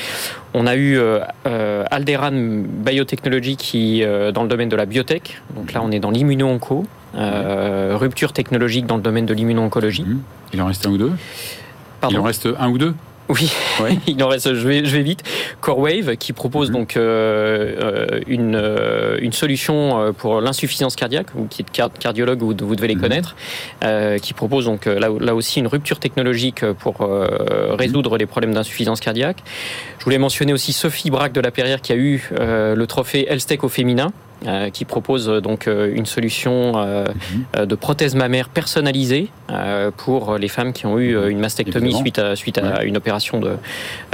On 0.54 0.66
a 0.66 0.76
eu 0.76 0.98
euh, 1.46 1.84
Alderan 1.90 2.32
Biotechnology, 2.32 3.56
qui 3.56 4.02
euh, 4.02 4.32
dans 4.32 4.42
le 4.42 4.48
domaine 4.48 4.68
de 4.68 4.76
la 4.76 4.86
biotech. 4.86 5.40
Donc 5.54 5.72
là, 5.72 5.80
on 5.82 5.90
est 5.90 6.00
dans 6.00 6.10
l'immuno-onco. 6.10 6.84
Euh, 7.14 7.96
rupture 7.98 8.32
technologique 8.32 8.84
dans 8.86 8.96
le 8.96 9.02
domaine 9.02 9.26
de 9.26 9.32
l'immuno-oncologie. 9.32 10.02
Mmh. 10.02 10.20
Il 10.52 10.62
en 10.62 10.66
reste 10.66 10.86
un 10.86 10.90
ou 10.90 10.98
deux? 10.98 11.12
Pardon? 12.00 12.16
Il 12.16 12.20
en 12.20 12.24
reste 12.24 12.48
un 12.58 12.68
ou 12.68 12.78
deux? 12.78 12.94
Oui, 13.28 13.52
ouais. 13.80 13.98
il 14.06 14.22
en 14.22 14.28
reste, 14.28 14.54
je 14.54 14.66
vais, 14.66 14.84
je 14.84 14.96
vais 14.96 15.02
vite. 15.02 15.22
CoreWave 15.60 16.16
qui 16.16 16.32
propose 16.32 16.70
mmh. 16.70 16.74
donc 16.74 16.96
euh, 16.96 18.20
une, 18.26 18.54
euh, 18.54 19.18
une 19.20 19.32
solution 19.32 20.12
pour 20.16 20.40
l'insuffisance 20.40 20.96
cardiaque, 20.96 21.28
ou 21.34 21.46
qui 21.46 21.62
est 21.62 21.88
cardiologue, 21.98 22.40
vous, 22.40 22.54
vous 22.60 22.76
devez 22.76 22.88
les 22.88 22.94
mmh. 22.94 23.00
connaître, 23.00 23.36
euh, 23.84 24.18
qui 24.18 24.32
propose 24.32 24.66
donc 24.66 24.86
là, 24.86 25.08
là, 25.20 25.34
aussi 25.34 25.60
une 25.60 25.66
rupture 25.66 25.98
technologique 25.98 26.64
pour 26.72 27.02
euh, 27.02 27.74
résoudre 27.74 28.14
mmh. 28.14 28.18
les 28.18 28.26
problèmes 28.26 28.54
d'insuffisance 28.54 29.00
cardiaque. 29.00 29.42
Je 29.98 30.04
voulais 30.04 30.18
mentionner 30.18 30.52
aussi 30.52 30.72
Sophie 30.72 31.10
Braque 31.10 31.32
de 31.32 31.40
la 31.40 31.50
Perrière 31.50 31.80
qui 31.80 31.92
a 31.92 31.96
eu 31.96 32.30
euh, 32.38 32.74
le 32.74 32.86
trophée 32.86 33.26
Elstec 33.28 33.64
au 33.64 33.68
féminin. 33.68 34.12
Euh, 34.44 34.68
qui 34.68 34.84
propose 34.84 35.30
euh, 35.30 35.40
donc 35.40 35.66
euh, 35.66 35.90
une 35.94 36.04
solution 36.04 36.74
euh, 36.76 37.06
mmh. 37.56 37.64
de 37.64 37.74
prothèse 37.74 38.14
mammaire 38.14 38.50
personnalisée 38.50 39.30
pour 39.96 40.36
les 40.36 40.48
femmes 40.48 40.74
qui 40.74 40.84
ont 40.84 40.98
eu 40.98 41.16
une 41.30 41.38
mastectomie 41.38 41.86
Évidemment. 41.86 42.02
suite 42.02 42.18
à 42.18 42.36
suite 42.36 42.58
à 42.58 42.80
ouais. 42.80 42.86
une 42.86 42.98
opération 42.98 43.40
de 43.40 43.56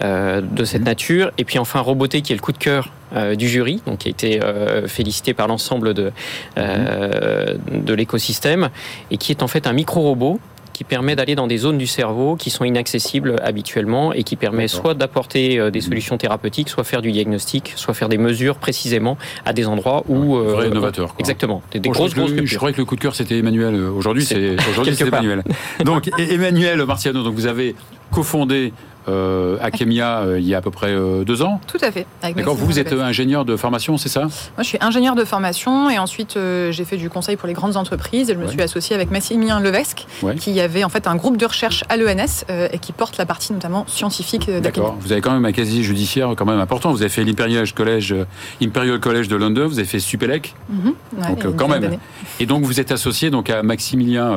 de 0.01 0.65
cette 0.65 0.83
mmh. 0.83 0.85
nature. 0.85 1.33
Et 1.39 1.45
puis 1.45 1.59
enfin 1.59 1.81
Roboté 1.81 2.23
qui 2.23 2.33
est 2.33 2.37
le 2.37 2.41
coup 2.41 2.53
de 2.53 2.59
cœur 2.59 2.93
du 3.37 3.49
jury, 3.49 3.83
donc 3.87 3.99
qui 3.99 4.09
a 4.09 4.11
été 4.11 4.41
félicité 4.87 5.35
par 5.35 5.49
l'ensemble 5.49 5.95
de 5.95 6.13
mmh. 6.57 7.83
de 7.85 7.95
l'écosystème 7.95 8.69
et 9.11 9.17
qui 9.17 9.33
est 9.33 9.43
en 9.43 9.49
fait 9.49 9.67
un 9.67 9.73
micro 9.73 10.03
robot 10.03 10.39
qui 10.83 10.89
permet 10.89 11.15
d'aller 11.15 11.37
dans 11.37 11.47
des 11.47 11.59
zones 11.59 11.79
du 11.79 11.87
cerveau 11.87 12.35
qui 12.35 12.51
sont 12.51 12.65
inaccessibles 12.65 13.37
habituellement 13.45 14.13
et 14.13 14.25
qui 14.25 14.35
permet 14.35 14.67
soit 14.67 14.95
d'apporter 14.95 15.71
des 15.71 15.79
mhm. 15.79 15.85
solutions 15.85 16.19
thérapeutiques, 16.19 16.69
soit 16.69 16.83
faire 16.83 17.03
du 17.03 17.13
diagnostic, 17.13 17.73
soit 17.77 17.95
faire 17.95 18.09
des 18.09 18.19
mesures 18.19 18.57
précisément 18.57 19.17
à 19.45 19.53
des 19.53 19.69
endroits 19.69 20.03
où... 20.09 20.37
Ouais, 20.37 20.53
vrai 20.53 20.69
innovateur. 20.69 21.15
Exactement. 21.21 21.63
Des, 21.71 21.79
grosses, 21.79 22.15
grosses 22.15 22.33
Je 22.43 22.57
croyais 22.57 22.75
que 22.75 22.81
le 22.81 22.85
coup 22.85 22.97
de 22.97 23.01
cœur 23.01 23.15
c'était 23.15 23.39
Emmanuel. 23.39 23.77
Aujourd'hui 23.77 24.25
c'est 24.25 24.57
aujourd'hui 24.71 24.97
c'est 24.97 25.07
Emmanuel. 25.07 25.45
Donc 25.85 26.11
Emmanuel 26.19 26.85
Marciano, 26.85 27.23
donc 27.23 27.35
vous 27.35 27.47
avez 27.47 27.77
cofondé 28.11 28.73
euh, 29.09 29.57
Akemia 29.61 30.21
euh, 30.21 30.39
il 30.39 30.47
y 30.47 30.55
a 30.55 30.59
à 30.59 30.61
peu 30.61 30.71
près 30.71 30.93
euh, 30.93 31.25
deux 31.25 31.43
ans. 31.43 31.61
Tout 31.67 31.79
à 31.81 31.91
fait. 31.91 32.07
D'accord. 32.23 32.55
Vous, 32.55 32.79
êtes 32.79 32.93
ingénieur 32.93 33.45
de 33.45 33.57
formation, 33.57 33.97
c'est 33.97 34.09
ça? 34.09 34.21
Moi, 34.21 34.31
je 34.59 34.65
suis 34.65 34.79
ingénieur 34.81 35.15
de 35.15 35.25
formation 35.25 35.91
et 35.91 35.99
ensuite 35.99 36.39
j'ai 36.71 36.85
fait 36.85 36.97
du 36.97 37.11
conseil 37.11 37.37
pour 37.37 37.49
les 37.49 37.55
grandes 37.55 37.77
entreprises 37.77 38.31
et 38.31 38.35
je 38.35 38.39
me 38.39 38.47
suis 38.47 38.63
associé 38.63 38.95
avec 38.95 39.11
Massimilien 39.11 39.61
Levesque, 39.61 40.07
qui 40.39 40.61
avait 40.61 40.85
en 40.85 40.89
fait 40.89 41.07
un 41.07 41.17
groupe 41.17 41.37
de 41.37 41.47
recherche 41.47 41.85
à 41.89 41.97
l'ENS 41.97 42.45
et 42.49 42.79
qui 42.79 42.93
porte 42.93 43.19
la 43.19 43.27
partie 43.27 43.53
notamment 43.53 43.85
scientifique 43.87 44.51
D'accord. 44.51 44.97
Vous 45.01 45.13
avez 45.13 45.21
quand 45.21 45.33
même 45.33 45.45
un 45.45 45.53
casier 45.53 45.83
judiciaire 45.83 46.33
quand 46.37 46.47
même 46.47 46.61
important. 46.61 46.93
Vous 46.93 47.03
avez 47.03 47.09
fait 47.09 47.25
l'Imperial 47.25 47.71
College, 47.73 48.15
Imperial 48.63 49.01
College 49.01 49.29
de 49.29 49.37
London. 49.37 49.67
Vous 49.67 49.79
avez 49.79 49.89
fait 49.89 50.01
Supélec. 50.01 50.55
Mhm. 50.71 50.95
donc 51.29 51.57
quand 51.57 51.69
même. 51.69 51.99
Et 52.41 52.47
donc 52.47 52.65
vous 52.65 52.81
êtes 52.81 52.93
associé 52.93 53.31
donc 53.31 53.51
à 53.51 53.63
Maximilien 53.63 54.37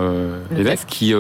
Levesque, 0.52 0.88
qui 0.88 1.14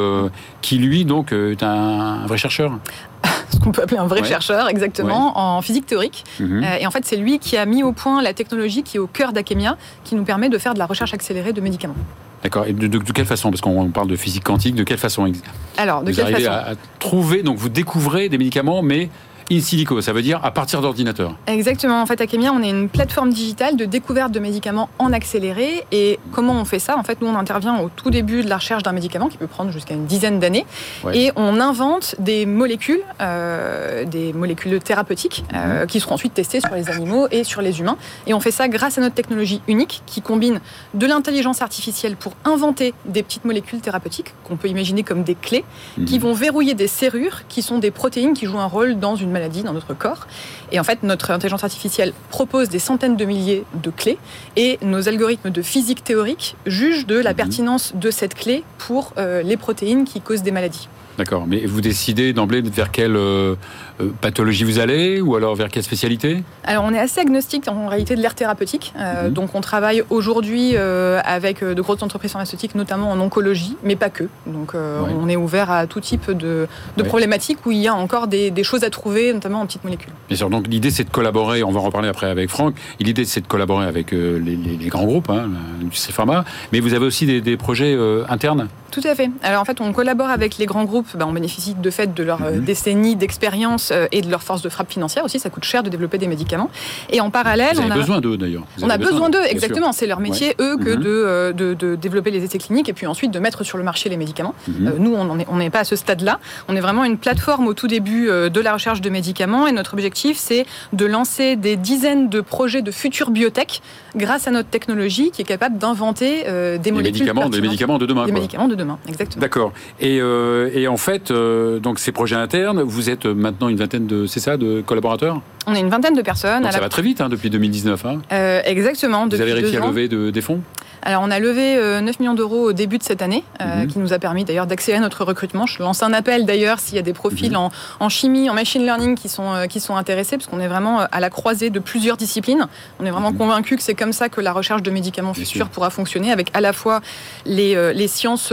qui 0.61 0.77
lui 0.77 1.05
donc 1.05 1.31
est 1.31 1.63
un 1.63 2.25
vrai 2.27 2.37
chercheur? 2.37 2.79
ce 3.51 3.59
qu'on 3.59 3.71
peut 3.71 3.83
appeler 3.83 3.97
un 3.97 4.07
vrai 4.07 4.23
chercheur, 4.23 4.69
exactement, 4.69 5.37
en 5.37 5.61
physique 5.61 5.85
théorique. 5.85 6.23
Mhm. 6.39 6.63
Euh, 6.63 6.77
et 6.79 6.87
en 6.87 6.91
fait, 6.91 7.05
c'est 7.05 7.15
lui 7.15 7.39
qui 7.39 7.57
a 7.57 7.65
mis 7.65 7.83
au 7.83 7.91
point 7.91 8.21
la 8.21 8.33
technologie 8.33 8.83
qui 8.83 8.97
est 8.97 8.99
au 8.99 9.07
cœur 9.07 9.33
d'Akemia, 9.33 9.77
qui 10.03 10.15
nous 10.15 10.23
permet 10.23 10.49
de 10.49 10.57
faire 10.57 10.73
de 10.73 10.79
la 10.79 10.85
recherche 10.85 11.13
accélérée 11.13 11.53
de 11.53 11.61
médicaments. 11.61 11.95
D'accord. 12.43 12.65
Et 12.67 12.73
de, 12.73 12.97
quelle 13.11 13.25
façon? 13.25 13.49
Parce 13.49 13.61
qu'on 13.61 13.89
parle 13.89 14.07
de 14.07 14.15
physique 14.15 14.43
quantique. 14.43 14.75
De 14.75 14.83
quelle 14.83 14.99
façon 14.99 15.31
Alors, 15.77 16.03
de 16.03 16.11
vous 16.11 16.15
quelle 16.15 16.35
façon 16.35 16.51
à, 16.51 16.71
à 16.71 16.75
trouver, 16.99 17.41
donc 17.41 17.57
vous 17.57 17.69
découvrez 17.69 18.29
des 18.29 18.37
médicaments, 18.37 18.83
mais 18.83 19.09
in 19.51 19.59
silico, 19.59 20.01
ça 20.01 20.13
veut 20.13 20.21
dire 20.21 20.39
à 20.43 20.51
partir 20.51 20.81
d'ordinateur. 20.81 21.35
Exactement. 21.47 22.01
En 22.01 22.05
fait, 22.05 22.19
Akemia, 22.21 22.51
on 22.51 22.61
est 22.63 22.69
une 22.69 22.89
plateforme 22.89 23.31
digitale 23.31 23.77
de 23.77 23.85
découverte 23.85 24.31
de 24.31 24.39
médicaments 24.39 24.89
en 24.97 25.13
accéléré. 25.13 25.85
Et 25.91 26.19
comment 26.31 26.53
on 26.53 26.65
fait 26.65 26.79
ça? 26.79 26.97
En 26.97 27.03
fait, 27.03 27.21
nous, 27.21 27.27
on 27.27 27.35
intervient 27.35 27.79
au 27.79 27.89
tout 27.89 28.09
début 28.09 28.43
de 28.43 28.49
la 28.49 28.57
recherche 28.57 28.83
d'un 28.83 28.91
médicament 28.91 29.27
qui 29.27 29.37
peut 29.37 29.47
prendre 29.47 29.71
jusqu'à 29.71 29.93
une 29.93 30.05
dizaine 30.05 30.39
d'années. 30.39 30.65
Et 31.13 31.31
on 31.35 31.59
invente 31.59 32.15
des 32.19 32.45
molécules, 32.45 33.01
euh, 33.21 34.05
des 34.05 34.33
molécules 34.33 34.79
thérapeutiques, 34.79 35.45
euh, 35.53 35.81
mhm. 35.81 35.87
qui 35.87 35.99
seront 35.99 36.15
ensuite 36.15 36.33
testées 36.33 36.61
sur 36.61 36.73
les 36.73 36.89
animaux 36.89 37.27
et 37.31 37.43
sur 37.43 37.61
les 37.61 37.79
humains. 37.79 37.97
Et 38.27 38.33
on 38.33 38.39
fait 38.39 38.51
ça 38.51 38.67
grâce 38.67 38.97
à 38.97 39.01
notre 39.01 39.15
technologie 39.15 39.61
unique 39.67 40.01
qui 40.05 40.21
combine 40.21 40.59
de 40.93 41.05
l'intelligence 41.05 41.61
artificielle 41.61 42.15
pour 42.15 42.33
inventer 42.45 42.93
des 43.05 43.21
petites 43.21 43.45
molécules 43.45 43.81
thérapeutiques 43.81 44.33
qu'on 44.43 44.57
peut 44.57 44.67
imaginer 44.67 45.03
comme 45.03 45.23
des 45.23 45.35
clés, 45.35 45.63
qui 46.05 46.15
mhm. 46.15 46.21
vont 46.21 46.33
verrouiller 46.33 46.73
des 46.73 46.87
serrures 46.87 47.47
qui 47.47 47.61
sont 47.61 47.77
des 47.77 47.91
protéines 47.91 48.33
qui 48.33 48.45
jouent 48.45 48.59
un 48.59 48.65
rôle 48.65 48.99
dans 48.99 49.15
une 49.15 49.34
maladie 49.35 49.61
dans 49.61 49.73
notre 49.73 49.93
corps. 49.93 50.25
Et 50.71 50.79
en 50.79 50.83
fait, 50.83 51.03
notre 51.03 51.29
intelligence 51.31 51.63
artificielle 51.63 52.13
propose 52.29 52.69
des 52.69 52.79
centaines 52.79 53.17
de 53.17 53.25
milliers 53.25 53.63
de 53.75 53.91
clés 53.91 54.17
et 54.55 54.79
nos 54.81 55.07
algorithmes 55.07 55.51
de 55.51 55.61
physique 55.61 56.03
théorique 56.03 56.55
jugent 56.65 57.05
de 57.05 57.17
la 57.19 57.31
mhm. 57.31 57.35
pertinence 57.37 57.93
de 57.95 58.09
cette 58.09 58.33
clé 58.33 58.63
pour 58.77 59.13
euh, 59.17 59.43
les 59.43 59.57
protéines 59.57 60.05
qui 60.05 60.21
causent 60.21 60.43
des 60.43 60.51
maladies. 60.51 60.87
D'accord, 61.17 61.45
mais 61.47 61.65
vous 61.65 61.79
décidez 61.79 62.33
d'emblée 62.33 62.61
vers 62.61 62.91
quelle 62.91 63.15
euh, 63.15 63.55
euh, 64.01 64.09
pathologie 64.19 64.65
vous 64.65 64.79
allez 64.79 65.21
ou 65.21 65.35
alors 65.35 65.55
vers 65.55 65.69
quelle 65.69 65.83
spécialité? 65.83 66.43
Alors 66.65 66.83
on 66.83 66.93
est 66.93 66.99
assez 66.99 67.21
agnostique 67.21 67.67
en 67.69 67.87
réalité 67.87 68.15
de 68.15 68.21
l'air 68.21 68.35
thérapeutique. 68.35 68.93
Euh, 68.97 69.27
mhm. 69.27 69.33
Donc 69.33 69.55
on 69.55 69.61
travaille 69.61 70.03
aujourd'hui 70.09 70.75
avec 70.75 71.63
de 71.63 71.81
grosses 71.81 72.03
entreprises 72.03 72.31
pharmaceutiques, 72.31 72.75
notamment 72.75 73.11
en 73.11 73.19
oncologie, 73.19 73.77
mais 73.83 73.95
pas 73.95 74.09
que. 74.09 74.25
Donc 74.45 74.73
on 74.73 75.29
est 75.29 75.35
ouvert 75.35 75.71
à 75.71 75.87
tout 75.87 76.01
type 76.01 76.31
de, 76.31 76.67
problématiques 77.05 77.65
où 77.65 77.71
il 77.71 77.77
y 77.77 77.87
a 77.87 77.95
encore 77.95 78.27
des, 78.27 78.51
choses 78.63 78.83
à 78.83 78.89
trouver, 78.89 79.31
notamment 79.31 79.61
en 79.61 79.65
petites 79.65 79.83
molécules. 79.83 80.11
Bien 80.27 80.37
sûr, 80.37 80.49
donc 80.49 80.67
l'idée 80.67 80.89
c'est 80.89 81.03
de 81.03 81.09
collaborer, 81.09 81.63
on 81.63 81.71
va 81.71 81.79
en 81.79 81.83
reparler 81.83 82.09
après 82.09 82.27
avec 82.27 82.49
Franck, 82.49 82.75
l'idée 82.99 83.25
c'est 83.25 83.41
de 83.41 83.47
collaborer 83.47 83.85
avec 83.85 84.11
les, 84.11 84.87
grands 84.87 85.05
groupes, 85.05 85.29
hein, 85.29 85.49
l'industrie 85.79 86.13
pharma, 86.13 86.45
mais 86.73 86.79
vous 86.79 86.93
avez 86.93 87.05
aussi 87.05 87.25
des, 87.25 87.41
des 87.41 87.57
projets 87.57 87.97
internes? 88.27 88.67
Tout 88.91 89.01
à 89.03 89.13
fait. 89.13 89.29
Alors 89.43 89.61
en 89.61 89.65
fait 89.65 89.81
on 89.81 89.91
collabore 89.93 90.29
avec 90.29 90.57
les 90.57 90.65
grands 90.65 90.85
groupes 90.85 91.04
bah, 91.13 91.25
on 91.27 91.31
bénéficie 91.31 91.75
de 91.75 91.89
fait 91.89 92.13
de 92.13 92.23
leur 92.23 92.43
euh, 92.43 92.53
mhm. 92.53 92.63
décennie 92.63 93.15
d'expérience 93.15 93.91
euh, 93.91 94.07
et 94.11 94.21
de 94.21 94.29
leur 94.29 94.43
force 94.43 94.61
de 94.61 94.69
frappe 94.69 94.91
financière 94.91 95.23
aussi. 95.23 95.39
Ça 95.39 95.49
coûte 95.49 95.63
cher 95.63 95.83
de 95.83 95.89
développer 95.89 96.17
des 96.17 96.27
médicaments. 96.27 96.69
Et 97.09 97.21
en 97.21 97.29
parallèle, 97.29 97.77
on 97.79 97.91
a 97.91 97.95
besoin 97.95 98.21
d'eux 98.21 98.37
d'ailleurs. 98.37 98.63
On 98.81 98.89
a 98.89 98.97
besoin 98.97 99.29
d'eux, 99.29 99.43
exactement. 99.47 99.91
C'est 99.91 100.07
leur 100.07 100.19
métier, 100.19 100.55
eux, 100.59 100.77
que 100.77 100.95
mhm. 100.95 101.03
euh, 101.05 101.53
de, 101.53 101.73
de, 101.73 101.95
développer 101.95 102.31
les 102.31 102.43
essais 102.43 102.57
cliniques 102.57 102.89
et 102.89 102.93
puis 102.93 103.07
ensuite 103.07 103.31
de 103.31 103.39
mettre 103.39 103.63
sur 103.63 103.77
le 103.77 103.83
marché 103.83 104.09
les 104.09 104.17
médicaments. 104.17 104.55
Mhm. 104.67 104.95
nous, 104.99 105.15
on 105.15 105.57
n'est 105.57 105.69
pas 105.69 105.79
à 105.79 105.83
ce 105.83 105.95
stade-là. 105.95 106.39
On 106.67 106.75
est 106.75 106.81
vraiment 106.81 107.03
une 107.03 107.17
plateforme 107.17 107.67
au 107.67 107.73
tout 107.73 107.87
début 107.87 108.27
de 108.27 108.61
la 108.61 108.73
recherche 108.73 109.01
de 109.01 109.09
médicaments 109.09 109.67
et 109.67 109.71
notre 109.71 109.93
objectif, 109.93 110.37
c'est 110.37 110.65
de 110.93 111.05
lancer 111.05 111.55
des 111.55 111.75
dizaines 111.75 112.29
de 112.29 112.41
projets 112.41 112.81
de 112.81 112.91
futures 112.91 113.29
biotech 113.29 113.81
grâce 114.15 114.47
à 114.47 114.51
notre 114.51 114.69
technologie 114.69 115.31
qui 115.31 115.41
est 115.41 115.45
capable 115.45 115.77
d'inventer 115.77 116.43
des 116.79 116.91
molécules 116.91 117.23
médicaments, 117.23 117.49
des 117.49 117.61
médicaments 117.61 117.97
de 117.97 118.05
demain. 118.05 118.25
Des 118.25 118.31
médicaments 118.31 118.67
de 118.67 118.75
demain, 118.75 118.97
exactement. 119.07 119.41
D'accord. 119.41 119.73
Et, 119.99 120.17
et 120.17 120.87
en 120.87 120.94
en 120.95 120.97
fait, 120.97 121.29
euh, 121.29 121.77
donc 121.79 121.99
ces 121.99 122.13
projets 122.13 122.37
internes, 122.37 122.81
vous 122.81 123.09
êtes 123.09 123.25
maintenant 123.25 123.67
une 123.67 123.75
vingtaine 123.75 124.07
de, 124.07 124.27
c'est 124.27 124.39
ça, 124.39 124.55
de 124.55 124.79
collaborateurs? 124.79 125.41
On 125.67 125.75
est 125.75 125.81
une 125.81 125.89
vingtaine 125.89 126.15
de 126.15 126.21
personnes. 126.21 126.71
ça 126.71 126.79
va 126.79 126.87
très 126.87 127.01
vite 127.01 127.19
hein, 127.19 127.27
depuis 127.27 127.49
2019. 127.49 128.05
Hein. 128.05 128.21
Euh, 128.31 128.61
exactement. 128.63 129.27
Vous 129.27 129.41
avez 129.41 129.51
réussi 129.51 129.75
à 129.75 129.85
lever 129.85 130.07
des 130.07 130.41
fonds? 130.41 130.61
Alors, 131.05 131.21
on 131.21 131.29
a 131.29 131.37
levé 131.39 131.75
9 131.75 131.81
euh, 131.83 132.11
millions 132.19 132.33
d'euros 132.33 132.69
au 132.69 132.73
début 132.73 132.97
de 132.97 133.03
cette 133.03 133.21
année, 133.21 133.43
euh, 133.61 133.83
mhm. 133.83 133.87
qui 133.87 133.99
nous 133.99 134.11
a 134.11 134.17
permis 134.17 134.43
d'ailleurs 134.43 134.65
d'accélérer 134.65 135.01
notre 135.01 135.23
recrutement. 135.23 135.67
Je 135.67 135.83
lance 135.83 136.01
un 136.01 136.11
appel 136.13 136.47
d'ailleurs 136.47 136.79
s'il 136.79 136.95
y 136.95 136.99
a 136.99 137.03
des 137.03 137.13
profils 137.13 137.51
mhm. 137.51 137.69
en, 137.99 138.09
chimie, 138.09 138.49
en 138.49 138.55
machine 138.55 138.81
learning 138.81 139.15
qui 139.15 139.29
sont, 139.29 139.53
euh, 139.53 139.67
qui 139.67 139.79
sont 139.79 139.95
intéressés, 139.95 140.35
parce 140.35 140.49
qu'on 140.49 140.59
est 140.59 140.67
vraiment 140.67 141.01
à 141.01 141.19
la 141.19 141.29
croisée 141.29 141.69
de 141.69 141.77
plusieurs 141.77 142.17
disciplines. 142.17 142.67
On 142.99 143.05
est 143.05 143.11
vraiment 143.11 143.31
mhm. 143.31 143.37
convaincu 143.37 143.75
que 143.75 143.83
c'est 143.83 143.93
comme 143.93 144.13
ça 144.13 144.29
que 144.29 144.41
la 144.41 144.51
recherche 144.51 144.81
de 144.81 144.89
médicaments 144.89 145.35
futurs 145.35 145.69
pourra 145.69 145.91
fonctionner, 145.91 146.31
avec 146.31 146.49
à 146.55 146.61
la 146.61 146.73
fois 146.73 147.01
les, 147.45 147.93
les 147.93 148.07
sciences 148.07 148.51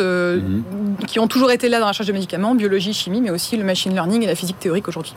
qui 1.06 1.18
ont 1.18 1.28
toujours 1.28 1.52
été 1.52 1.70
là 1.70 1.78
dans 1.78 1.86
la 1.86 1.92
recherche 1.92 2.08
de 2.08 2.12
médicaments, 2.12 2.54
biologie, 2.54 2.92
chimie, 2.92 3.22
mais 3.22 3.30
aussi 3.30 3.56
le 3.56 3.64
machine 3.64 3.94
learning 3.94 4.22
et 4.24 4.26
la 4.26 4.34
physique 4.34 4.58
théorique 4.58 4.88
aujourd'hui. 4.88 5.14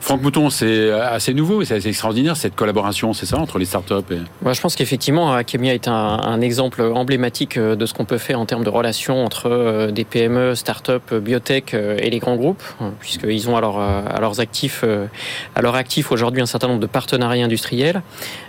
Franck 0.00 0.22
Mouton, 0.22 0.50
c'est 0.50 0.90
assez 0.92 1.34
nouveau 1.34 1.62
et 1.62 1.64
c'est 1.64 1.84
extraordinaire 1.84 2.36
cette 2.36 2.54
collaboration, 2.54 3.12
c'est 3.12 3.26
ça, 3.26 3.38
entre 3.38 3.58
les 3.58 3.64
startups 3.64 3.94
et... 4.12 4.18
Je 4.52 4.60
pense 4.60 4.76
qu'effectivement, 4.76 5.32
Akemia 5.32 5.74
est 5.74 5.88
un, 5.88 5.92
un, 5.92 6.40
exemple 6.40 6.82
emblématique 6.82 7.56
euh, 7.56 7.76
de 7.76 7.86
ce 7.86 7.94
qu'on 7.94 8.04
peut 8.04 8.18
faire 8.18 8.40
en 8.40 8.46
termes 8.46 8.64
de 8.64 8.70
relations 8.70 9.24
entre 9.24 9.50
euh, 9.50 9.90
des 9.90 10.04
PME, 10.04 10.54
startups, 10.54 11.14
biotech 11.20 11.74
euh, 11.74 11.98
et 12.00 12.10
les 12.10 12.18
grands 12.18 12.36
groupes, 12.36 12.62
puisqu'ils 13.00 13.48
ont 13.50 13.56
à, 13.56 13.60
leurs 13.60 14.40
actifs, 14.40 14.84
leur 15.60 15.74
actif 15.74 16.12
aujourd'hui 16.12 16.42
un 16.42 16.46
certain 16.46 16.68
nombre 16.68 16.80
de 16.80 16.86
partenariats 16.86 17.44
industriels. 17.44 18.02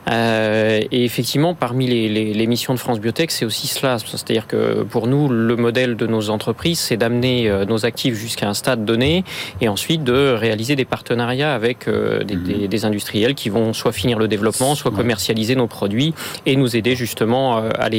et 0.07 1.03
effectivement, 1.05 1.53
parmi 1.53 1.87
les 1.87 2.47
missions 2.47 2.73
de 2.73 2.79
France 2.79 2.99
Biotech, 2.99 3.31
c'est 3.31 3.45
aussi 3.45 3.67
cela. 3.67 3.97
C'est-à-dire 3.99 4.47
que 4.47 4.83
pour 4.83 5.07
nous, 5.07 5.27
le 5.29 5.55
modèle 5.55 5.95
de 5.95 6.07
nos 6.07 6.29
entreprises, 6.29 6.79
c'est 6.79 6.97
d'amener 6.97 7.51
nos 7.67 7.85
actifs 7.85 8.15
jusqu'à 8.15 8.47
un 8.47 8.53
stade 8.53 8.85
donné 8.85 9.23
et 9.61 9.67
ensuite 9.67 10.03
de 10.03 10.33
réaliser 10.33 10.75
des 10.75 10.85
partenariats 10.85 11.16
avec 11.19 11.87
euh, 11.87 12.23
mhm. 12.23 12.67
des, 12.67 12.85
industriels 12.85 13.35
qui 13.35 13.49
vont 13.49 13.73
soit 13.73 13.91
finir 13.91 14.19
le 14.19 14.27
développement, 14.27 14.75
soit 14.75 14.91
commercialiser 14.91 15.55
nos 15.55 15.67
produits 15.67 16.13
et 16.45 16.55
nous 16.55 16.75
aider 16.75 16.95
justement 16.95 17.57
euh, 17.57 17.69
à, 17.77 17.89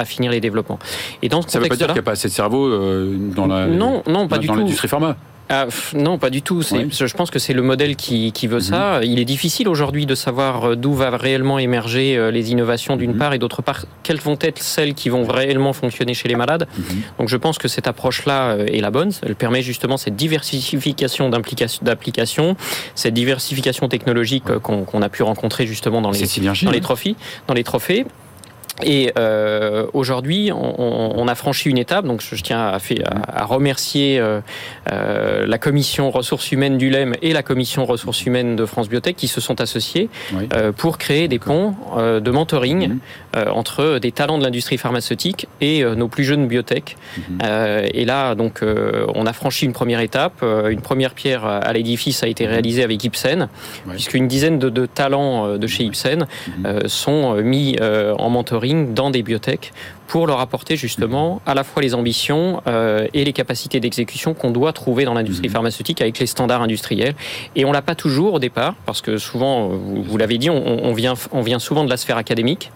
à, 0.00 0.04
finir 0.04 0.30
les 0.30 0.40
développements. 0.40 0.78
Et 1.22 1.28
dans 1.28 1.42
ce 1.42 1.48
ça 1.48 1.58
ne 1.58 1.64
veut 1.64 1.68
pas 1.68 1.76
dire 1.76 1.86
qu'il 1.86 1.94
n'y 1.94 2.00
a 2.00 2.02
pas 2.02 2.12
assez 2.12 2.28
de 2.28 2.32
cerveau 2.32 2.66
euh, 2.66 3.16
dans 3.34 3.46
la 3.46 3.66
non, 3.66 4.02
non, 4.06 4.28
pas 4.28 4.38
dans 4.38 4.54
l'industrie 4.54 4.88
pharma. 4.88 5.16
Ah, 5.48 5.66
non, 5.94 6.18
pas 6.18 6.30
du 6.30 6.42
tout. 6.42 6.62
Je 6.62 7.14
pense 7.14 7.30
que 7.30 7.38
c'est 7.38 7.52
le 7.52 7.62
modèle 7.62 7.96
qui, 7.96 8.46
veut 8.46 8.60
ça. 8.60 8.98
Mhm. 8.98 9.04
Il 9.04 9.18
est 9.18 9.24
difficile 9.24 9.68
aujourd'hui 9.68 10.06
de 10.06 10.14
savoir 10.14 10.70
euh, 10.70 10.76
d'où 10.76 10.94
va 10.94 11.16
réellement 11.16 11.58
émerger 11.58 12.16
euh, 12.16 12.30
les 12.30 12.50
innovations 12.50 12.96
d'une 12.96 13.12
mhm. 13.12 13.18
part 13.18 13.34
et 13.34 13.38
d'autre 13.38 13.62
part, 13.62 13.84
quelles 14.02 14.20
vont 14.20 14.38
être 14.40 14.62
celles 14.62 14.94
qui 14.94 15.08
vont 15.08 15.24
réellement 15.24 15.72
fonctionner 15.72 16.14
chez 16.14 16.28
les 16.28 16.34
malades. 16.34 16.66
Mhm. 16.76 16.84
Donc 17.18 17.28
je 17.28 17.36
pense 17.36 17.58
que 17.58 17.68
cette 17.68 17.86
approche-là 17.86 18.52
euh, 18.52 18.66
est 18.66 18.80
la 18.80 18.90
bonne. 18.90 19.12
Elle 19.22 19.36
permet 19.36 19.62
justement 19.62 19.96
cette 19.96 20.16
diversification 20.16 21.28
d'applications, 21.28 22.56
cette 22.94 23.14
diversification 23.14 23.88
technologique 23.88 24.44
qu'on 24.60 25.02
a 25.02 25.08
pu 25.08 25.22
rencontrer 25.22 25.66
justement 25.66 26.00
dans 26.00 26.10
les, 26.10 26.24
dans 26.62 26.70
les 26.70 26.80
trophées. 26.80 27.16
Dans 27.46 27.54
les 27.54 27.64
trophées. 27.64 28.06
Et 28.82 29.12
euh, 29.18 29.86
aujourd'hui, 29.92 30.50
on, 30.52 31.18
on, 31.18 31.28
a 31.28 31.34
franchi 31.34 31.68
une 31.68 31.78
étape. 31.78 32.06
Donc, 32.06 32.22
je, 32.22 32.42
tiens 32.42 32.68
à, 32.68 32.78
fait, 32.78 33.02
à, 33.04 33.44
remercier 33.44 34.18
euh, 34.18 34.40
euh, 34.90 35.46
la 35.46 35.58
commission 35.58 36.10
ressources 36.10 36.50
humaines 36.52 36.78
du 36.78 36.90
LEM 36.90 37.14
et 37.22 37.32
la 37.32 37.42
commission 37.42 37.84
ressources 37.84 38.24
humaines 38.24 38.56
de 38.56 38.64
France 38.64 38.88
Biotech 38.88 39.16
qui 39.16 39.28
se 39.28 39.40
sont 39.40 39.60
associés 39.60 40.08
euh, 40.54 40.72
pour 40.72 40.98
créer 40.98 41.28
des 41.28 41.38
ponts 41.38 41.74
euh, 41.96 42.20
de 42.20 42.30
mentoring 42.30 42.88
mhm. 42.88 42.98
euh, 43.36 43.50
entre 43.50 43.98
des 43.98 44.12
talents 44.12 44.38
de 44.38 44.44
l'industrie 44.44 44.78
pharmaceutique 44.78 45.46
et 45.60 45.84
nos 45.84 46.08
plus 46.08 46.24
jeunes 46.24 46.46
biotech. 46.46 46.96
Mhm. 47.16 47.38
et 47.92 48.04
là, 48.04 48.34
donc, 48.34 48.62
on 49.14 49.26
a 49.26 49.32
franchi 49.32 49.66
une 49.66 49.72
première 49.72 50.00
étape. 50.00 50.42
une 50.42 50.80
première 50.80 51.14
pierre 51.14 51.44
à 51.44 51.72
l'édifice 51.72 52.22
a 52.22 52.26
été 52.26 52.46
réalisée 52.46 52.82
avec 52.82 53.04
Ipsen, 53.04 53.48
puisqu'une 53.88 54.28
dizaine 54.28 54.58
de, 54.58 54.68
de, 54.68 54.86
talents 54.86 55.56
de 55.56 55.66
chez 55.66 55.84
Ipsen 55.84 56.26
mhm. 56.46 56.88
sont 56.88 57.34
mis 57.42 57.76
en 57.80 58.30
mentoring 58.30 58.61
dans 58.70 59.10
des 59.10 59.22
biotech 59.22 59.72
pour 60.06 60.26
leur 60.26 60.40
apporter 60.40 60.76
justement 60.76 61.40
à 61.46 61.54
la 61.54 61.64
fois 61.64 61.82
les 61.82 61.94
ambitions 61.94 62.62
euh, 62.66 63.08
et 63.14 63.24
les 63.24 63.32
capacités 63.32 63.80
d'exécution 63.80 64.34
qu'on 64.34 64.50
doit 64.50 64.72
trouver 64.72 65.04
dans 65.04 65.14
l'industrie 65.14 65.48
mhm. 65.48 65.54
pharmaceutique 65.54 66.00
avec 66.00 66.18
les 66.18 66.26
standards 66.26 66.62
industriels. 66.62 67.14
Et 67.56 67.64
on 67.64 67.72
l'a 67.72 67.82
pas 67.82 67.94
toujours 67.94 68.34
au 68.34 68.38
départ, 68.38 68.74
parce 68.86 69.00
que 69.00 69.16
souvent, 69.16 69.68
vous, 69.68 70.18
l'avez 70.18 70.38
dit, 70.38 70.50
on, 70.50 70.92
vient, 70.92 71.14
on 71.32 71.40
vient 71.40 71.58
souvent 71.58 71.84
de 71.84 71.90
la 71.90 71.96
sphère 71.96 72.18
académique, 72.18 72.70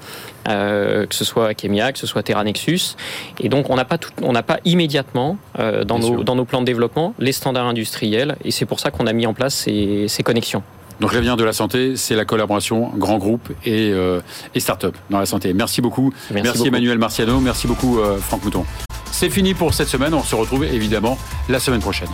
euh, 0.48 1.06
que 1.06 1.14
ce 1.14 1.24
soit 1.24 1.52
Chemia, 1.60 1.92
que 1.92 1.98
ce 1.98 2.06
soit 2.06 2.22
Terra 2.22 2.42
Nexus, 2.42 2.96
et 3.38 3.48
donc 3.48 3.70
on 3.70 3.76
n'a 3.76 3.84
pas 3.84 3.98
on 4.22 4.32
pas 4.32 4.58
immédiatement 4.64 5.36
euh, 5.58 5.84
dans 5.84 5.98
nos 5.98 6.22
dans 6.22 6.36
nos 6.36 6.44
plans 6.44 6.60
de 6.60 6.66
développement 6.66 7.14
les 7.18 7.32
standards 7.32 7.66
industriels, 7.66 8.36
et 8.44 8.50
c'est 8.50 8.66
pour 8.66 8.80
ça 8.80 8.90
qu'on 8.90 9.06
a 9.06 9.12
mis 9.12 9.26
en 9.26 9.34
place 9.34 9.54
ces, 9.54 10.08
ces 10.08 10.22
connexions. 10.22 10.62
Donc 11.00 11.12
l'avenir 11.12 11.36
de 11.36 11.44
la 11.44 11.52
santé, 11.52 11.96
c'est 11.96 12.14
la 12.14 12.24
collaboration 12.24 12.90
grand 12.96 13.18
groupe 13.18 13.50
et, 13.64 13.90
euh, 13.92 14.20
et 14.54 14.60
start-up 14.60 14.96
dans 15.10 15.18
la 15.18 15.26
santé. 15.26 15.52
Merci 15.52 15.80
beaucoup. 15.80 16.12
Merci, 16.30 16.68
Emmanuel 16.68 16.98
Marciano. 16.98 17.40
Merci 17.40 17.66
beaucoup 17.66 17.98
euh, 17.98 18.18
Franck 18.18 18.44
Mouton. 18.44 18.64
C'est 19.12 19.30
fini 19.30 19.54
pour 19.54 19.74
cette 19.74 19.88
semaine. 19.88 20.14
On 20.14 20.22
se 20.22 20.34
retrouve 20.34 20.64
évidemment 20.64 21.18
la 21.48 21.58
semaine 21.60 21.80
prochaine. 21.80 22.08